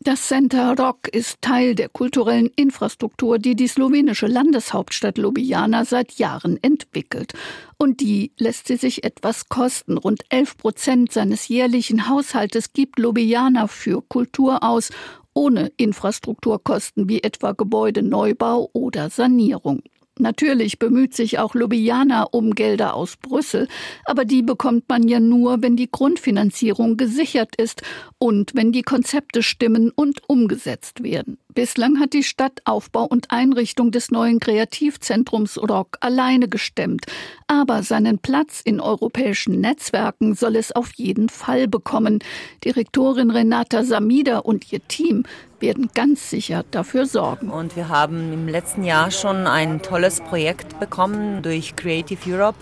[0.00, 6.56] Das Center Rock ist Teil der kulturellen Infrastruktur, die die slowenische Landeshauptstadt Ljubljana seit Jahren
[6.62, 7.32] entwickelt.
[7.78, 9.98] Und die lässt sie sich etwas kosten.
[9.98, 14.90] Rund 11 Prozent seines jährlichen Haushaltes gibt Ljubljana für Kultur aus
[15.38, 19.82] ohne Infrastrukturkosten wie etwa Gebäudeneubau oder Sanierung.
[20.18, 23.68] Natürlich bemüht sich auch Ljubljana um Gelder aus Brüssel,
[24.04, 27.82] aber die bekommt man ja nur, wenn die Grundfinanzierung gesichert ist
[28.18, 31.38] und wenn die Konzepte stimmen und umgesetzt werden.
[31.58, 37.06] Bislang hat die Stadt Aufbau und Einrichtung des neuen Kreativzentrums Rock alleine gestemmt.
[37.48, 42.20] Aber seinen Platz in europäischen Netzwerken soll es auf jeden Fall bekommen.
[42.64, 45.24] Direktorin Renata Samida und ihr Team
[45.58, 47.50] werden ganz sicher dafür sorgen.
[47.50, 52.58] Und wir haben im letzten Jahr schon ein tolles Projekt bekommen durch Creative Europe.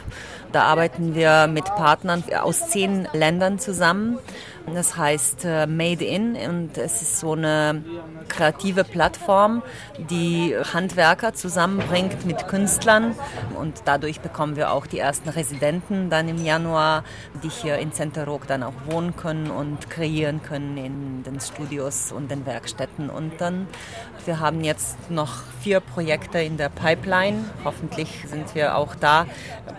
[0.57, 4.19] Da arbeiten wir mit Partnern aus zehn Ländern zusammen.
[4.75, 7.85] Das heißt äh, Made in und es ist so eine
[8.29, 9.63] kreative Plattform,
[10.11, 13.15] die Handwerker zusammenbringt mit Künstlern
[13.61, 17.05] und dadurch bekommen wir auch die ersten Residenten dann im Januar,
[17.45, 22.31] die hier in Centerog dann auch wohnen können und kreieren können in den Studios und
[22.31, 23.69] den Werkstätten und dann
[24.25, 27.45] wir haben jetzt noch vier Projekte in der Pipeline.
[27.65, 29.27] Hoffentlich sind wir auch da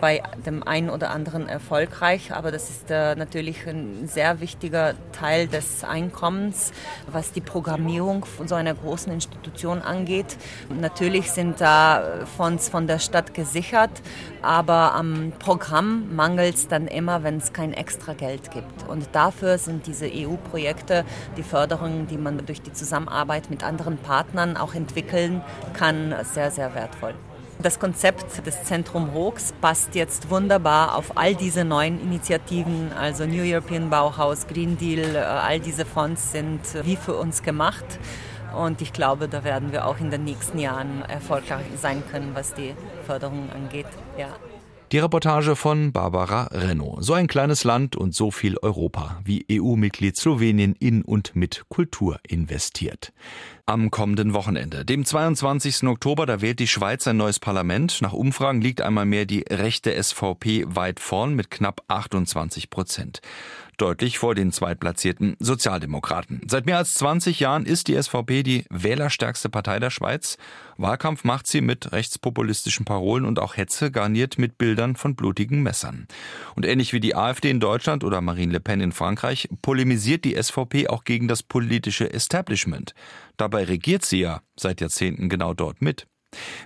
[0.00, 5.48] bei dem einen oder anderen erfolgreich, aber das ist äh, natürlich ein sehr wichtiger Teil
[5.48, 6.72] des Einkommens,
[7.10, 10.36] was die Programmierung von so einer großen Institution angeht.
[10.68, 13.90] Natürlich sind da Fonds von der Stadt gesichert,
[14.42, 18.88] aber am Programm mangelt es dann immer, wenn es kein extra Geld gibt.
[18.88, 21.04] Und dafür sind diese EU-Projekte,
[21.36, 25.42] die Förderung, die man durch die Zusammenarbeit mit anderen Partnern auch entwickeln
[25.74, 27.14] kann, sehr, sehr wertvoll.
[27.60, 33.42] Das Konzept des Zentrum Hoax passt jetzt wunderbar auf all diese neuen Initiativen, also New
[33.42, 37.84] European Bauhaus, Green Deal, äh, all diese Fonds sind wie für uns gemacht.
[38.56, 42.54] Und ich glaube, da werden wir auch in den nächsten Jahren erfolgreich sein können, was
[42.54, 43.88] die Förderung angeht.
[44.16, 44.28] Ja.
[44.90, 46.96] Die Reportage von Barbara Renno.
[47.00, 52.18] So ein kleines Land und so viel Europa, wie EU-Mitglied Slowenien in und mit Kultur
[52.26, 53.12] investiert.
[53.66, 55.82] Am kommenden Wochenende, dem 22.
[55.82, 58.00] Oktober, da wählt die Schweiz ein neues Parlament.
[58.00, 63.20] Nach Umfragen liegt einmal mehr die rechte SVP weit vorn mit knapp 28 Prozent
[63.78, 66.42] deutlich vor den zweitplatzierten Sozialdemokraten.
[66.46, 70.36] Seit mehr als 20 Jahren ist die SVP die wählerstärkste Partei der Schweiz.
[70.76, 76.06] Wahlkampf macht sie mit rechtspopulistischen Parolen und auch Hetze garniert mit Bildern von blutigen Messern.
[76.54, 80.40] Und ähnlich wie die AfD in Deutschland oder Marine Le Pen in Frankreich polemisiert die
[80.40, 82.94] SVP auch gegen das politische Establishment.
[83.36, 86.06] Dabei regiert sie ja seit Jahrzehnten genau dort mit.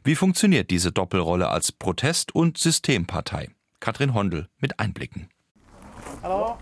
[0.03, 3.51] Wie funktioniert diese Doppelrolle als Protest- und Systempartei?
[3.81, 5.29] Katrin Hondel mit Einblicken.
[6.23, 6.59] Hallo.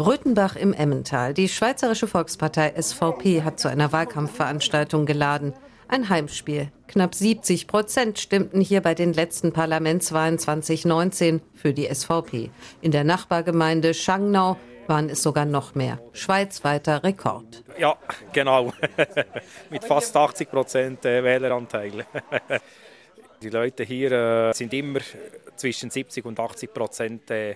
[0.00, 1.34] Röthenbach im Emmental.
[1.34, 5.54] Die Schweizerische Volkspartei SVP hat zu einer Wahlkampfveranstaltung geladen.
[5.86, 6.72] Ein Heimspiel.
[6.88, 12.50] Knapp 70 Prozent stimmten hier bei den letzten Parlamentswahlen 2019 für die SVP.
[12.80, 14.56] In der Nachbargemeinde Schangnau
[14.88, 16.00] waren es sogar noch mehr.
[16.12, 17.62] Schweizweiter Rekord.
[17.78, 17.96] Ja,
[18.32, 18.72] genau.
[19.70, 22.04] Mit fast 80 Prozent äh, Wähleranteil.
[23.42, 25.00] Die Leute hier äh, sind immer
[25.54, 27.54] zwischen 70 und 80 Prozent äh,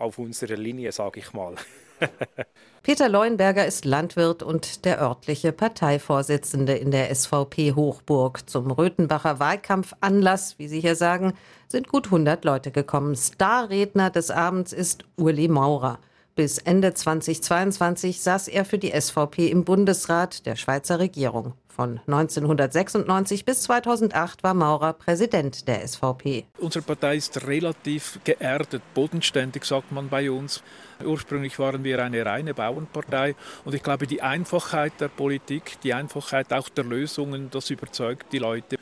[0.00, 1.54] auf unserer Linie, sage ich mal.
[2.82, 8.48] Peter Leuenberger ist Landwirt und der örtliche Parteivorsitzende in der SVP Hochburg.
[8.48, 11.34] Zum Röthenbacher Wahlkampfanlass, wie Sie hier sagen,
[11.68, 13.16] sind gut 100 Leute gekommen.
[13.16, 15.98] Starredner des Abends ist Uli Maurer.
[16.34, 21.54] Bis Ende 2022 saß er für die SVP im Bundesrat der Schweizer Regierung.
[21.68, 26.44] Von 1996 bis 2008 war Maurer Präsident der SVP.
[26.58, 30.62] Unsere Partei ist relativ geerdet, bodenständig, sagt man bei uns.
[31.04, 36.52] Ursprünglich waren wir eine reine Bauernpartei und ich glaube, die Einfachheit der Politik, die Einfachheit
[36.52, 38.76] auch der Lösungen, das überzeugt die Leute.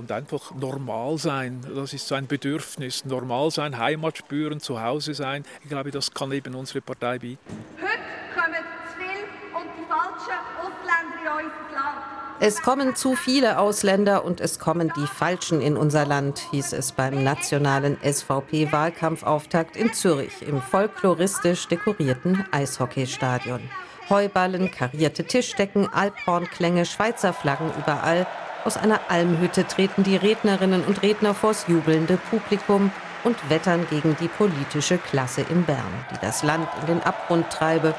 [0.00, 3.04] Und einfach normal sein, das ist so ein Bedürfnis.
[3.04, 5.44] Normal sein, Heimat spüren, zu Hause sein.
[5.62, 7.38] Ich glaube, das kann eben unsere Partei bieten.
[7.76, 7.90] Heute
[8.34, 12.40] kommen zu viele und die falschen Ausländer in unser Land.
[12.40, 16.92] Es kommen zu viele Ausländer und es kommen die Falschen in unser Land, hieß es
[16.92, 23.60] beim nationalen SVP-Wahlkampfauftakt in Zürich im folkloristisch dekorierten Eishockeystadion.
[24.08, 28.26] Heuballen, karierte Tischdecken, Alphornklänge, Schweizer Flaggen überall.
[28.62, 32.90] Aus einer Almhütte treten die Rednerinnen und Redner vors jubelnde Publikum
[33.24, 37.94] und wettern gegen die politische Klasse in Bern, die das Land in den Abgrund treibe.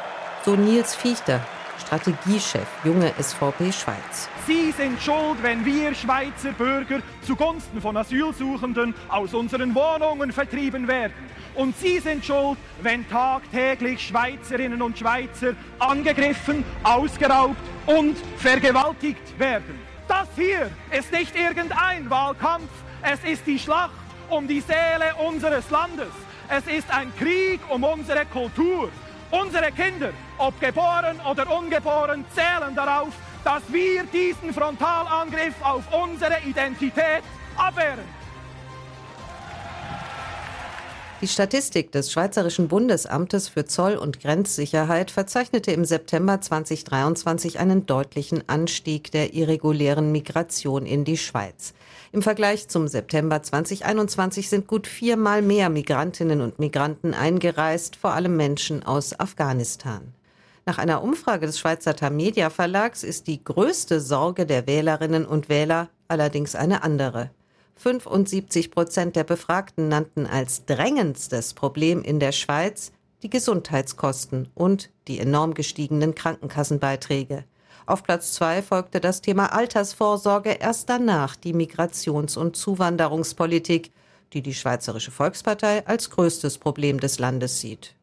[0.46, 1.42] So Nils Fichter,
[1.80, 4.30] Strategiechef Junge SVP Schweiz.
[4.46, 11.30] Sie sind schuld, wenn wir Schweizer Bürger zugunsten von Asylsuchenden aus unseren Wohnungen vertrieben werden.
[11.56, 19.91] Und Sie sind schuld, wenn tagtäglich Schweizerinnen und Schweizer angegriffen, ausgeraubt und vergewaltigt werden.
[20.12, 22.70] Das hier ist nicht irgendein Wahlkampf,
[23.02, 23.94] es ist die Schlacht
[24.30, 26.12] um die Seele unseres Landes.
[26.50, 28.90] Es ist ein Krieg um unsere Kultur.
[29.30, 33.14] Unsere Kinder, ob geboren oder ungeboren, zählen darauf,
[33.46, 37.24] dass wir diesen Frontalangriff auf unsere Identität
[37.56, 38.21] abwehren.
[41.22, 48.50] Die Statistik des Schweizerischen Bundesamtes für Zoll- und Grenzsicherheit verzeichnete im September 2023 einen deutlichen
[48.50, 51.76] Anstieg der irregulären Migration in die Schweiz.
[52.12, 58.36] Im Vergleich zum September 2021 sind gut viermal mehr Migrantinnen und Migranten eingereist, vor allem
[58.36, 60.16] Menschen aus Afghanistan.
[60.66, 65.90] Nach einer Umfrage des Schweizer Tamedia Verlags ist die größte Sorge der Wählerinnen und Wähler
[66.08, 67.30] allerdings eine andere.
[67.76, 72.92] 75 Prozent der Befragten nannten als drängendstes Problem in der Schweiz
[73.24, 77.46] die Gesundheitskosten und die enorm gestiegenen Krankenkassenbeiträge.
[77.86, 83.92] Auf Platz zwei folgte das Thema Altersvorsorge, erst danach die Migrations- und Zuwanderungspolitik,
[84.34, 87.96] die die Schweizerische Volkspartei als größtes Problem des Landes sieht.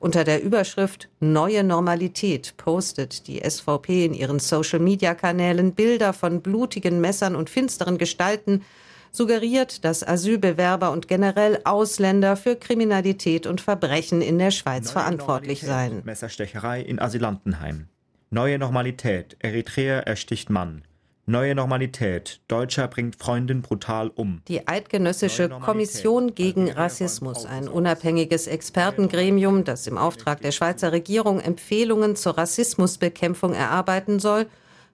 [0.00, 7.36] Unter der Überschrift Neue Normalität postet die SVP in ihren Social-Media-Kanälen Bilder von blutigen Messern
[7.36, 8.64] und finsteren Gestalten,
[9.10, 15.60] suggeriert, dass Asylbewerber und generell Ausländer für Kriminalität und Verbrechen in der Schweiz Neue verantwortlich
[15.62, 16.02] seien.
[16.04, 17.86] Messerstecherei in Asylantenheim.
[18.30, 19.36] Neue Normalität.
[19.40, 20.82] Eritreer ersticht Mann.
[21.24, 22.40] Neue Normalität.
[22.48, 24.40] Deutscher bringt Freundin brutal um.
[24.48, 32.16] Die Eidgenössische Kommission gegen Rassismus, ein unabhängiges Expertengremium, das im Auftrag der Schweizer Regierung Empfehlungen
[32.16, 34.46] zur Rassismusbekämpfung erarbeiten soll,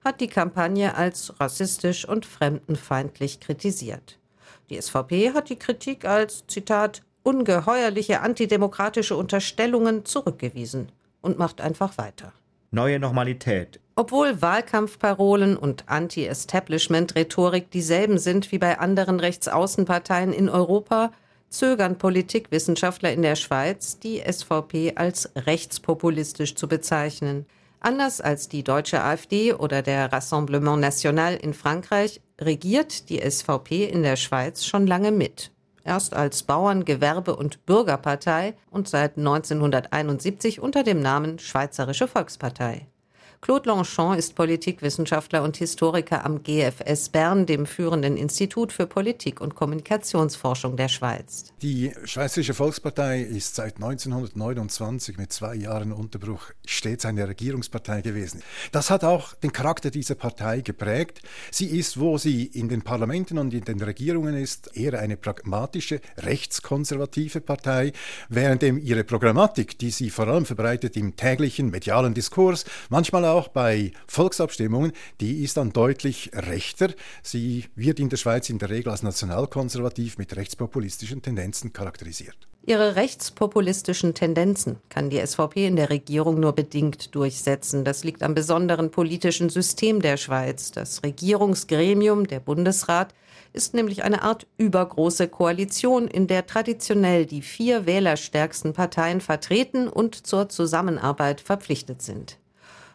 [0.05, 4.19] hat die Kampagne als rassistisch und fremdenfeindlich kritisiert.
[4.71, 10.93] Die SVP hat die Kritik als, Zitat, ungeheuerliche antidemokratische Unterstellungen zurückgewiesen
[11.23, 12.33] und macht einfach weiter.
[12.71, 13.81] Neue Normalität.
[13.97, 21.13] Obwohl Wahlkampfparolen und Anti-Establishment-Rhetorik dieselben sind wie bei anderen Rechtsaußenparteien in Europa,
[21.49, 27.47] zögern Politikwissenschaftler in der Schweiz, die SVP als rechtspopulistisch zu bezeichnen.
[27.85, 34.03] Anders als die deutsche AfD oder der Rassemblement National in Frankreich regiert die SVP in
[34.03, 35.53] der Schweiz schon lange mit.
[35.85, 42.87] Erst als Bauern-, Gewerbe- und Bürgerpartei und seit 1971 unter dem Namen Schweizerische Volkspartei.
[43.45, 49.55] Claude Longchamp ist Politikwissenschaftler und Historiker am GFS Bern, dem führenden Institut für Politik- und
[49.55, 51.53] Kommunikationsforschung der Schweiz.
[51.61, 58.42] Die Schweizerische Volkspartei ist seit 1929 mit zwei Jahren Unterbruch stets eine Regierungspartei gewesen.
[58.72, 61.20] Das hat auch den Charakter dieser Partei geprägt.
[61.51, 66.01] Sie ist, wo sie in den Parlamenten und in den Regierungen ist, eher eine pragmatische,
[66.16, 67.92] rechtskonservative Partei,
[68.30, 73.49] während ihre Programmatik, die sie vor allem verbreitet im täglichen medialen Diskurs, manchmal auch auch
[73.49, 76.95] bei Volksabstimmungen, die ist dann deutlich rechter.
[77.22, 82.37] Sie wird in der Schweiz in der Regel als nationalkonservativ mit rechtspopulistischen Tendenzen charakterisiert.
[82.66, 87.85] Ihre rechtspopulistischen Tendenzen kann die SVP in der Regierung nur bedingt durchsetzen.
[87.85, 90.70] Das liegt am besonderen politischen System der Schweiz.
[90.70, 93.12] Das Regierungsgremium, der Bundesrat,
[93.53, 100.26] ist nämlich eine Art übergroße Koalition, in der traditionell die vier wählerstärksten Parteien vertreten und
[100.26, 102.39] zur Zusammenarbeit verpflichtet sind.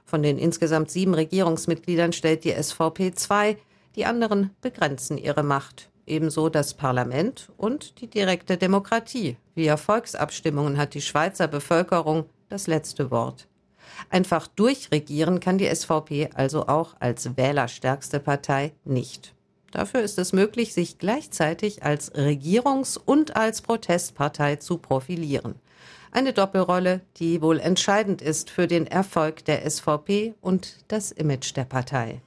[0.09, 3.57] Von den insgesamt sieben Regierungsmitgliedern stellt die SVP zwei,
[3.95, 5.91] die anderen begrenzen ihre Macht.
[6.07, 9.37] Ebenso das Parlament und die direkte Demokratie.
[9.53, 13.47] Via Volksabstimmungen hat die Schweizer Bevölkerung das letzte Wort.
[14.09, 19.35] Einfach durchregieren kann die SVP also auch als wählerstärkste Partei nicht.
[19.71, 25.55] Dafür ist es möglich, sich gleichzeitig als Regierungs- und als Protestpartei zu profilieren.
[26.11, 31.65] Eine Doppelrolle, die wohl entscheidend ist für den Erfolg der SVP und das Image der
[31.65, 32.21] Partei.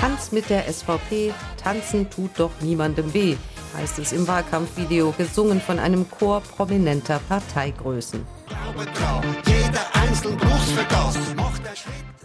[0.00, 3.36] Tanz mit der SVP, tanzen tut doch niemandem weh,
[3.76, 8.33] heißt es im Wahlkampfvideo, gesungen von einem Chor prominenter Parteigrößen.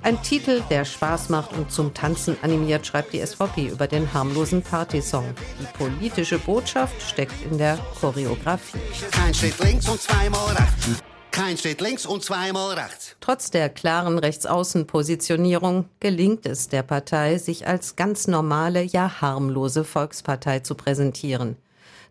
[0.01, 4.61] Ein Titel, der Spaß macht und zum Tanzen animiert, schreibt die SVP über den harmlosen
[4.61, 5.25] Partysong.
[5.59, 8.79] Die politische Botschaft steckt in der Choreografie.
[9.11, 11.03] Kein Schritt links und zweimal rechts.
[11.31, 13.15] Kein Schritt links und zweimal rechts.
[13.19, 20.59] Trotz der klaren Rechtsaußenpositionierung gelingt es der Partei, sich als ganz normale, ja harmlose Volkspartei
[20.59, 21.57] zu präsentieren.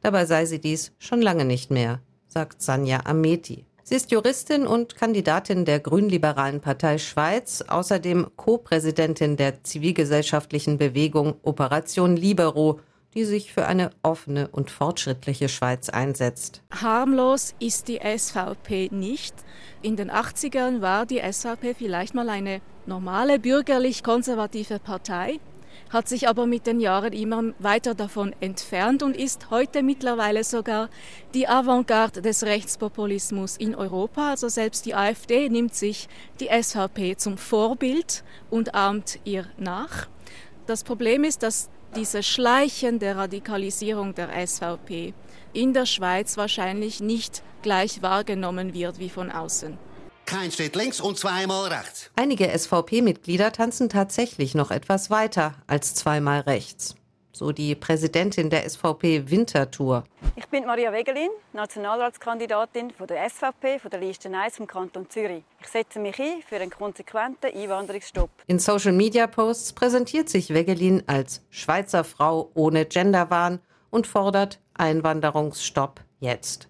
[0.03, 3.68] Dabei sei sie dies schon lange nicht mehr, sagt Sanja Ameti.
[3.89, 12.15] Sie ist Juristin und Kandidatin der Grünliberalen Partei Schweiz, außerdem Co-Präsidentin der zivilgesellschaftlichen Bewegung Operation
[12.15, 12.81] Libero,
[13.15, 16.61] die sich für eine offene und fortschrittliche Schweiz einsetzt.
[16.71, 19.35] Harmlos ist die SVP nicht.
[19.81, 25.41] In den 80ern war die SVP vielleicht mal eine normale bürgerlich-konservative Partei.
[25.91, 30.91] Hat sich aber mit den Jahren immer weiter davon entfernt und ist heute mittlerweile sogar
[31.35, 34.31] die Avantgarde des Rechtspopulismus in Europa.
[34.31, 36.09] Also selbst die AfD nimmt sich
[36.41, 40.09] die SVP zum Vorbild und ahmt ihr nach.
[40.67, 45.15] Das Problem ist, dass diese schleichende Radikalisierung der SVP
[45.55, 49.88] in der Schweiz wahrscheinlich nicht gleich wahrgenommen wird wie von außen.
[50.29, 52.11] Kein steht links und zweimal rechts.
[52.15, 56.97] Einige SVP-Mitglieder tanzen tatsächlich noch etwas weiter als zweimal rechts.
[57.33, 60.05] So die Präsidentin der SVP Wintertour.
[60.37, 65.45] Ich bin Maria Wegelin, Nationalratskandidatin von der SVP von der Liste 1 vom Kanton Zürich.
[65.63, 68.29] Ich setze mich ein für einen konsequenten Einwanderungsstopp.
[68.47, 76.69] In Social-Media-Posts präsentiert sich Wegelin als Schweizer Frau ohne Genderwahn und fordert Einwanderungsstopp jetzt.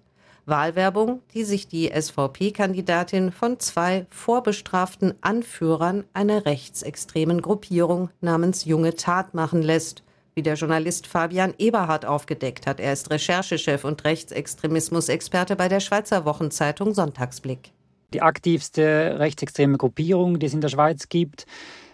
[0.48, 9.34] Wahlwerbung, die sich die SVP-Kandidatin von zwei vorbestraften Anführern einer rechtsextremen Gruppierung namens Junge Tat
[9.34, 10.02] machen lässt,
[10.34, 12.80] wie der Journalist Fabian Eberhardt aufgedeckt hat.
[12.80, 17.72] Er ist Recherchechef und Rechtsextremismusexperte bei der Schweizer Wochenzeitung Sonntagsblick.
[18.14, 21.46] Die aktivste rechtsextreme Gruppierung, die es in der Schweiz gibt.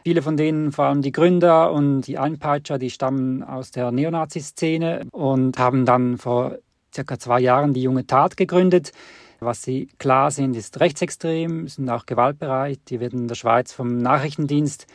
[0.04, 5.06] Viele von denen, vor allem die Gründer und die Einpeitscher, die stammen aus der Neonazi-Szene
[5.10, 6.58] und haben dann vor
[6.94, 8.92] circa zwei Jahren die junge Tat gegründet.
[9.40, 12.80] Was sie klar sind, ist rechtsextrem, sind auch gewaltbereit.
[12.88, 14.86] Die werden in der Schweiz vom Nachrichtendienst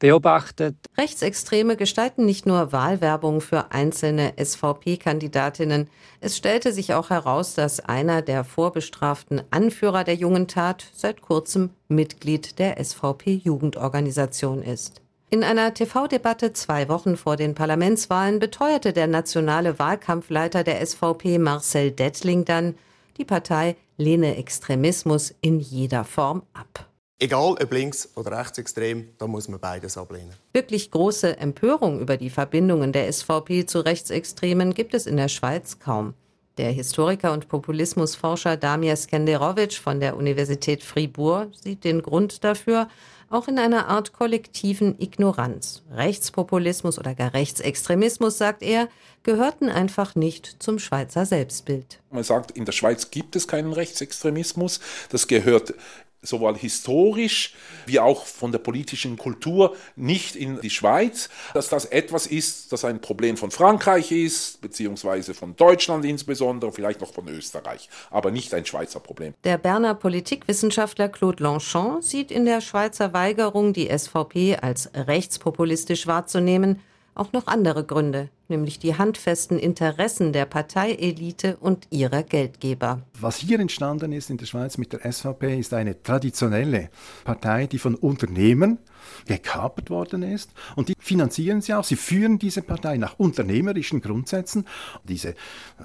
[0.00, 0.74] beobachtet.
[0.98, 5.88] Rechtsextreme gestalten nicht nur Wahlwerbung für einzelne SVP-Kandidatinnen.
[6.20, 11.70] Es stellte sich auch heraus, dass einer der vorbestraften Anführer der jungen Tat seit kurzem
[11.86, 15.01] Mitglied der SVP-Jugendorganisation ist.
[15.32, 21.90] In einer TV-Debatte zwei Wochen vor den Parlamentswahlen beteuerte der nationale Wahlkampfleiter der SVP Marcel
[21.90, 22.74] Dettling dann,
[23.16, 26.86] die Partei lehne Extremismus in jeder Form ab.
[27.18, 30.34] Egal ob links- oder rechtsextrem, da muss man beides ablehnen.
[30.52, 35.78] Wirklich große Empörung über die Verbindungen der SVP zu Rechtsextremen gibt es in der Schweiz
[35.78, 36.12] kaum.
[36.58, 42.88] Der Historiker und Populismusforscher Damir Skenderovic von der Universität Fribourg sieht den Grund dafür
[43.32, 45.82] auch in einer Art kollektiven Ignoranz.
[45.90, 48.88] Rechtspopulismus oder gar Rechtsextremismus, sagt er,
[49.22, 52.00] gehörten einfach nicht zum Schweizer Selbstbild.
[52.10, 54.80] Man sagt, in der Schweiz gibt es keinen Rechtsextremismus.
[55.10, 55.74] Das gehört
[56.22, 57.54] sowohl historisch
[57.86, 62.84] wie auch von der politischen Kultur nicht in die Schweiz, dass das etwas ist, das
[62.84, 68.54] ein Problem von Frankreich ist, beziehungsweise von Deutschland insbesondere, vielleicht noch von Österreich, aber nicht
[68.54, 69.34] ein Schweizer Problem.
[69.42, 76.80] Der Berner Politikwissenschaftler Claude Longchamp sieht in der Schweizer Weigerung, die SVP als rechtspopulistisch wahrzunehmen,
[77.14, 83.02] auch noch andere Gründe, nämlich die handfesten Interessen der Parteielite und ihrer Geldgeber.
[83.20, 86.90] Was hier entstanden ist in der Schweiz mit der SVP, ist eine traditionelle
[87.24, 88.78] Partei, die von Unternehmen
[89.26, 90.50] gekapert worden ist.
[90.76, 91.84] Und die finanzieren sie auch.
[91.84, 94.66] Sie führen diese Partei nach unternehmerischen Grundsätzen.
[95.04, 95.34] Diese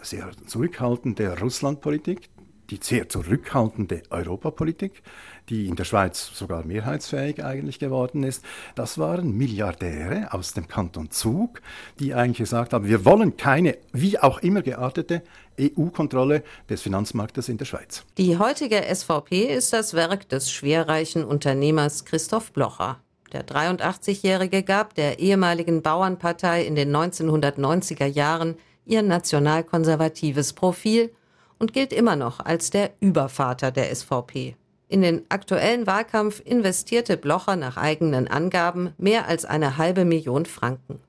[0.01, 2.29] sehr zurückhaltende Russlandpolitik,
[2.69, 5.01] die sehr zurückhaltende Europapolitik,
[5.49, 8.43] die in der Schweiz sogar mehrheitsfähig eigentlich geworden ist,
[8.75, 11.61] das waren Milliardäre aus dem Kanton Zug,
[11.99, 15.23] die eigentlich gesagt haben, wir wollen keine, wie auch immer geartete
[15.59, 18.03] EU-Kontrolle des Finanzmarktes in der Schweiz.
[18.17, 22.99] Die heutige SVP ist das Werk des schwerreichen Unternehmers Christoph Blocher.
[23.33, 28.55] Der 83-Jährige gab der ehemaligen Bauernpartei in den 1990er Jahren
[28.85, 31.11] ihr nationalkonservatives Profil
[31.59, 34.55] und gilt immer noch als der Übervater der SVP.
[34.89, 40.99] In den aktuellen Wahlkampf investierte Blocher nach eigenen Angaben mehr als eine halbe Million Franken.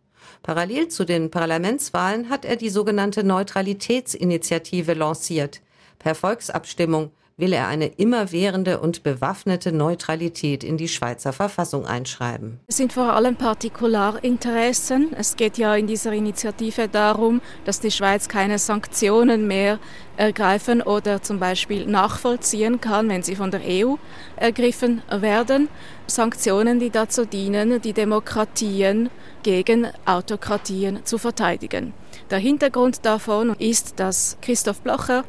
[0.42, 5.60] Parallel zu den Parlamentswahlen hat er die sogenannte Neutralitätsinitiative lanciert.
[5.98, 12.58] Per Volksabstimmung will er eine immerwährende und bewaffnete Neutralität in die Schweizer Verfassung einschreiben.
[12.66, 15.14] Es sind vor allem Partikularinteressen.
[15.16, 19.78] Es geht ja in dieser Initiative darum, dass die Schweiz keine Sanktionen mehr
[20.16, 23.94] ergreifen oder zum Beispiel nachvollziehen kann, wenn sie von der EU
[24.34, 25.68] ergriffen werden.
[26.08, 29.10] Sanktionen, die dazu dienen, die Demokratien
[29.44, 31.94] gegen Autokratien zu verteidigen.
[32.30, 35.24] Der Hintergrund davon ist, dass Christoph Blocher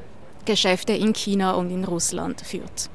[0.46, 2.90] Geschäfte in China und in Russland führt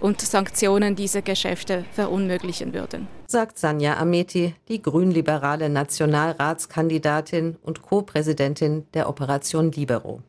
[0.00, 3.08] und Sanktionen diese Geschäfte verunmöglichen würden.
[3.26, 10.22] Sagt Sanja Ameti, die grünliberale Nationalratskandidatin und Co-Präsidentin der Operation Libero.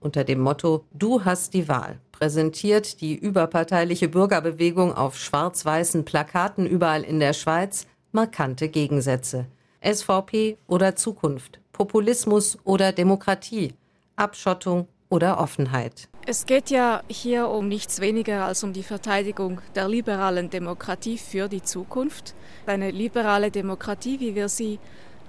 [0.00, 7.02] Unter dem Motto Du hast die Wahl präsentiert die überparteiliche Bürgerbewegung auf schwarz-weißen Plakaten überall
[7.02, 9.46] in der Schweiz markante Gegensätze.
[9.84, 13.74] SVP oder Zukunft, Populismus oder Demokratie,
[14.14, 16.08] Abschottung oder Offenheit.
[16.26, 21.48] Es geht ja hier um nichts weniger als um die Verteidigung der liberalen Demokratie für
[21.48, 22.34] die Zukunft.
[22.64, 24.78] Eine liberale Demokratie, wie wir sie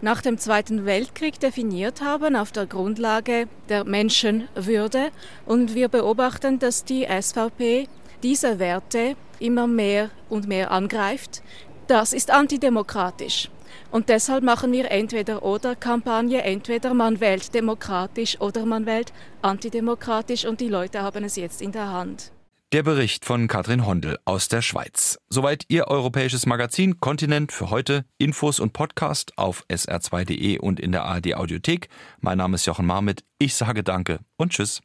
[0.01, 5.09] nach dem Zweiten Weltkrieg definiert haben auf der Grundlage der Menschenwürde.
[5.45, 7.89] Und wir beobachten, dass die SVP
[8.21, 11.41] diese Werte immer mehr und mehr angreift.
[11.87, 13.49] Das ist antidemokratisch.
[13.91, 20.45] Und deshalb machen wir entweder oder Kampagne, entweder man wählt demokratisch oder man wählt antidemokratisch
[20.45, 22.31] und die Leute haben es jetzt in der Hand.
[22.73, 25.19] Der Bericht von Katrin Hondel aus der Schweiz.
[25.29, 28.03] Soweit Ihr europäisches Magazin Kontinent für heute.
[28.17, 31.87] Infos und Podcast auf sr2.de und in der ARD Audiothek.
[32.19, 33.23] Mein Name ist Jochen Marmit.
[33.37, 34.83] Ich sage Danke und Tschüss.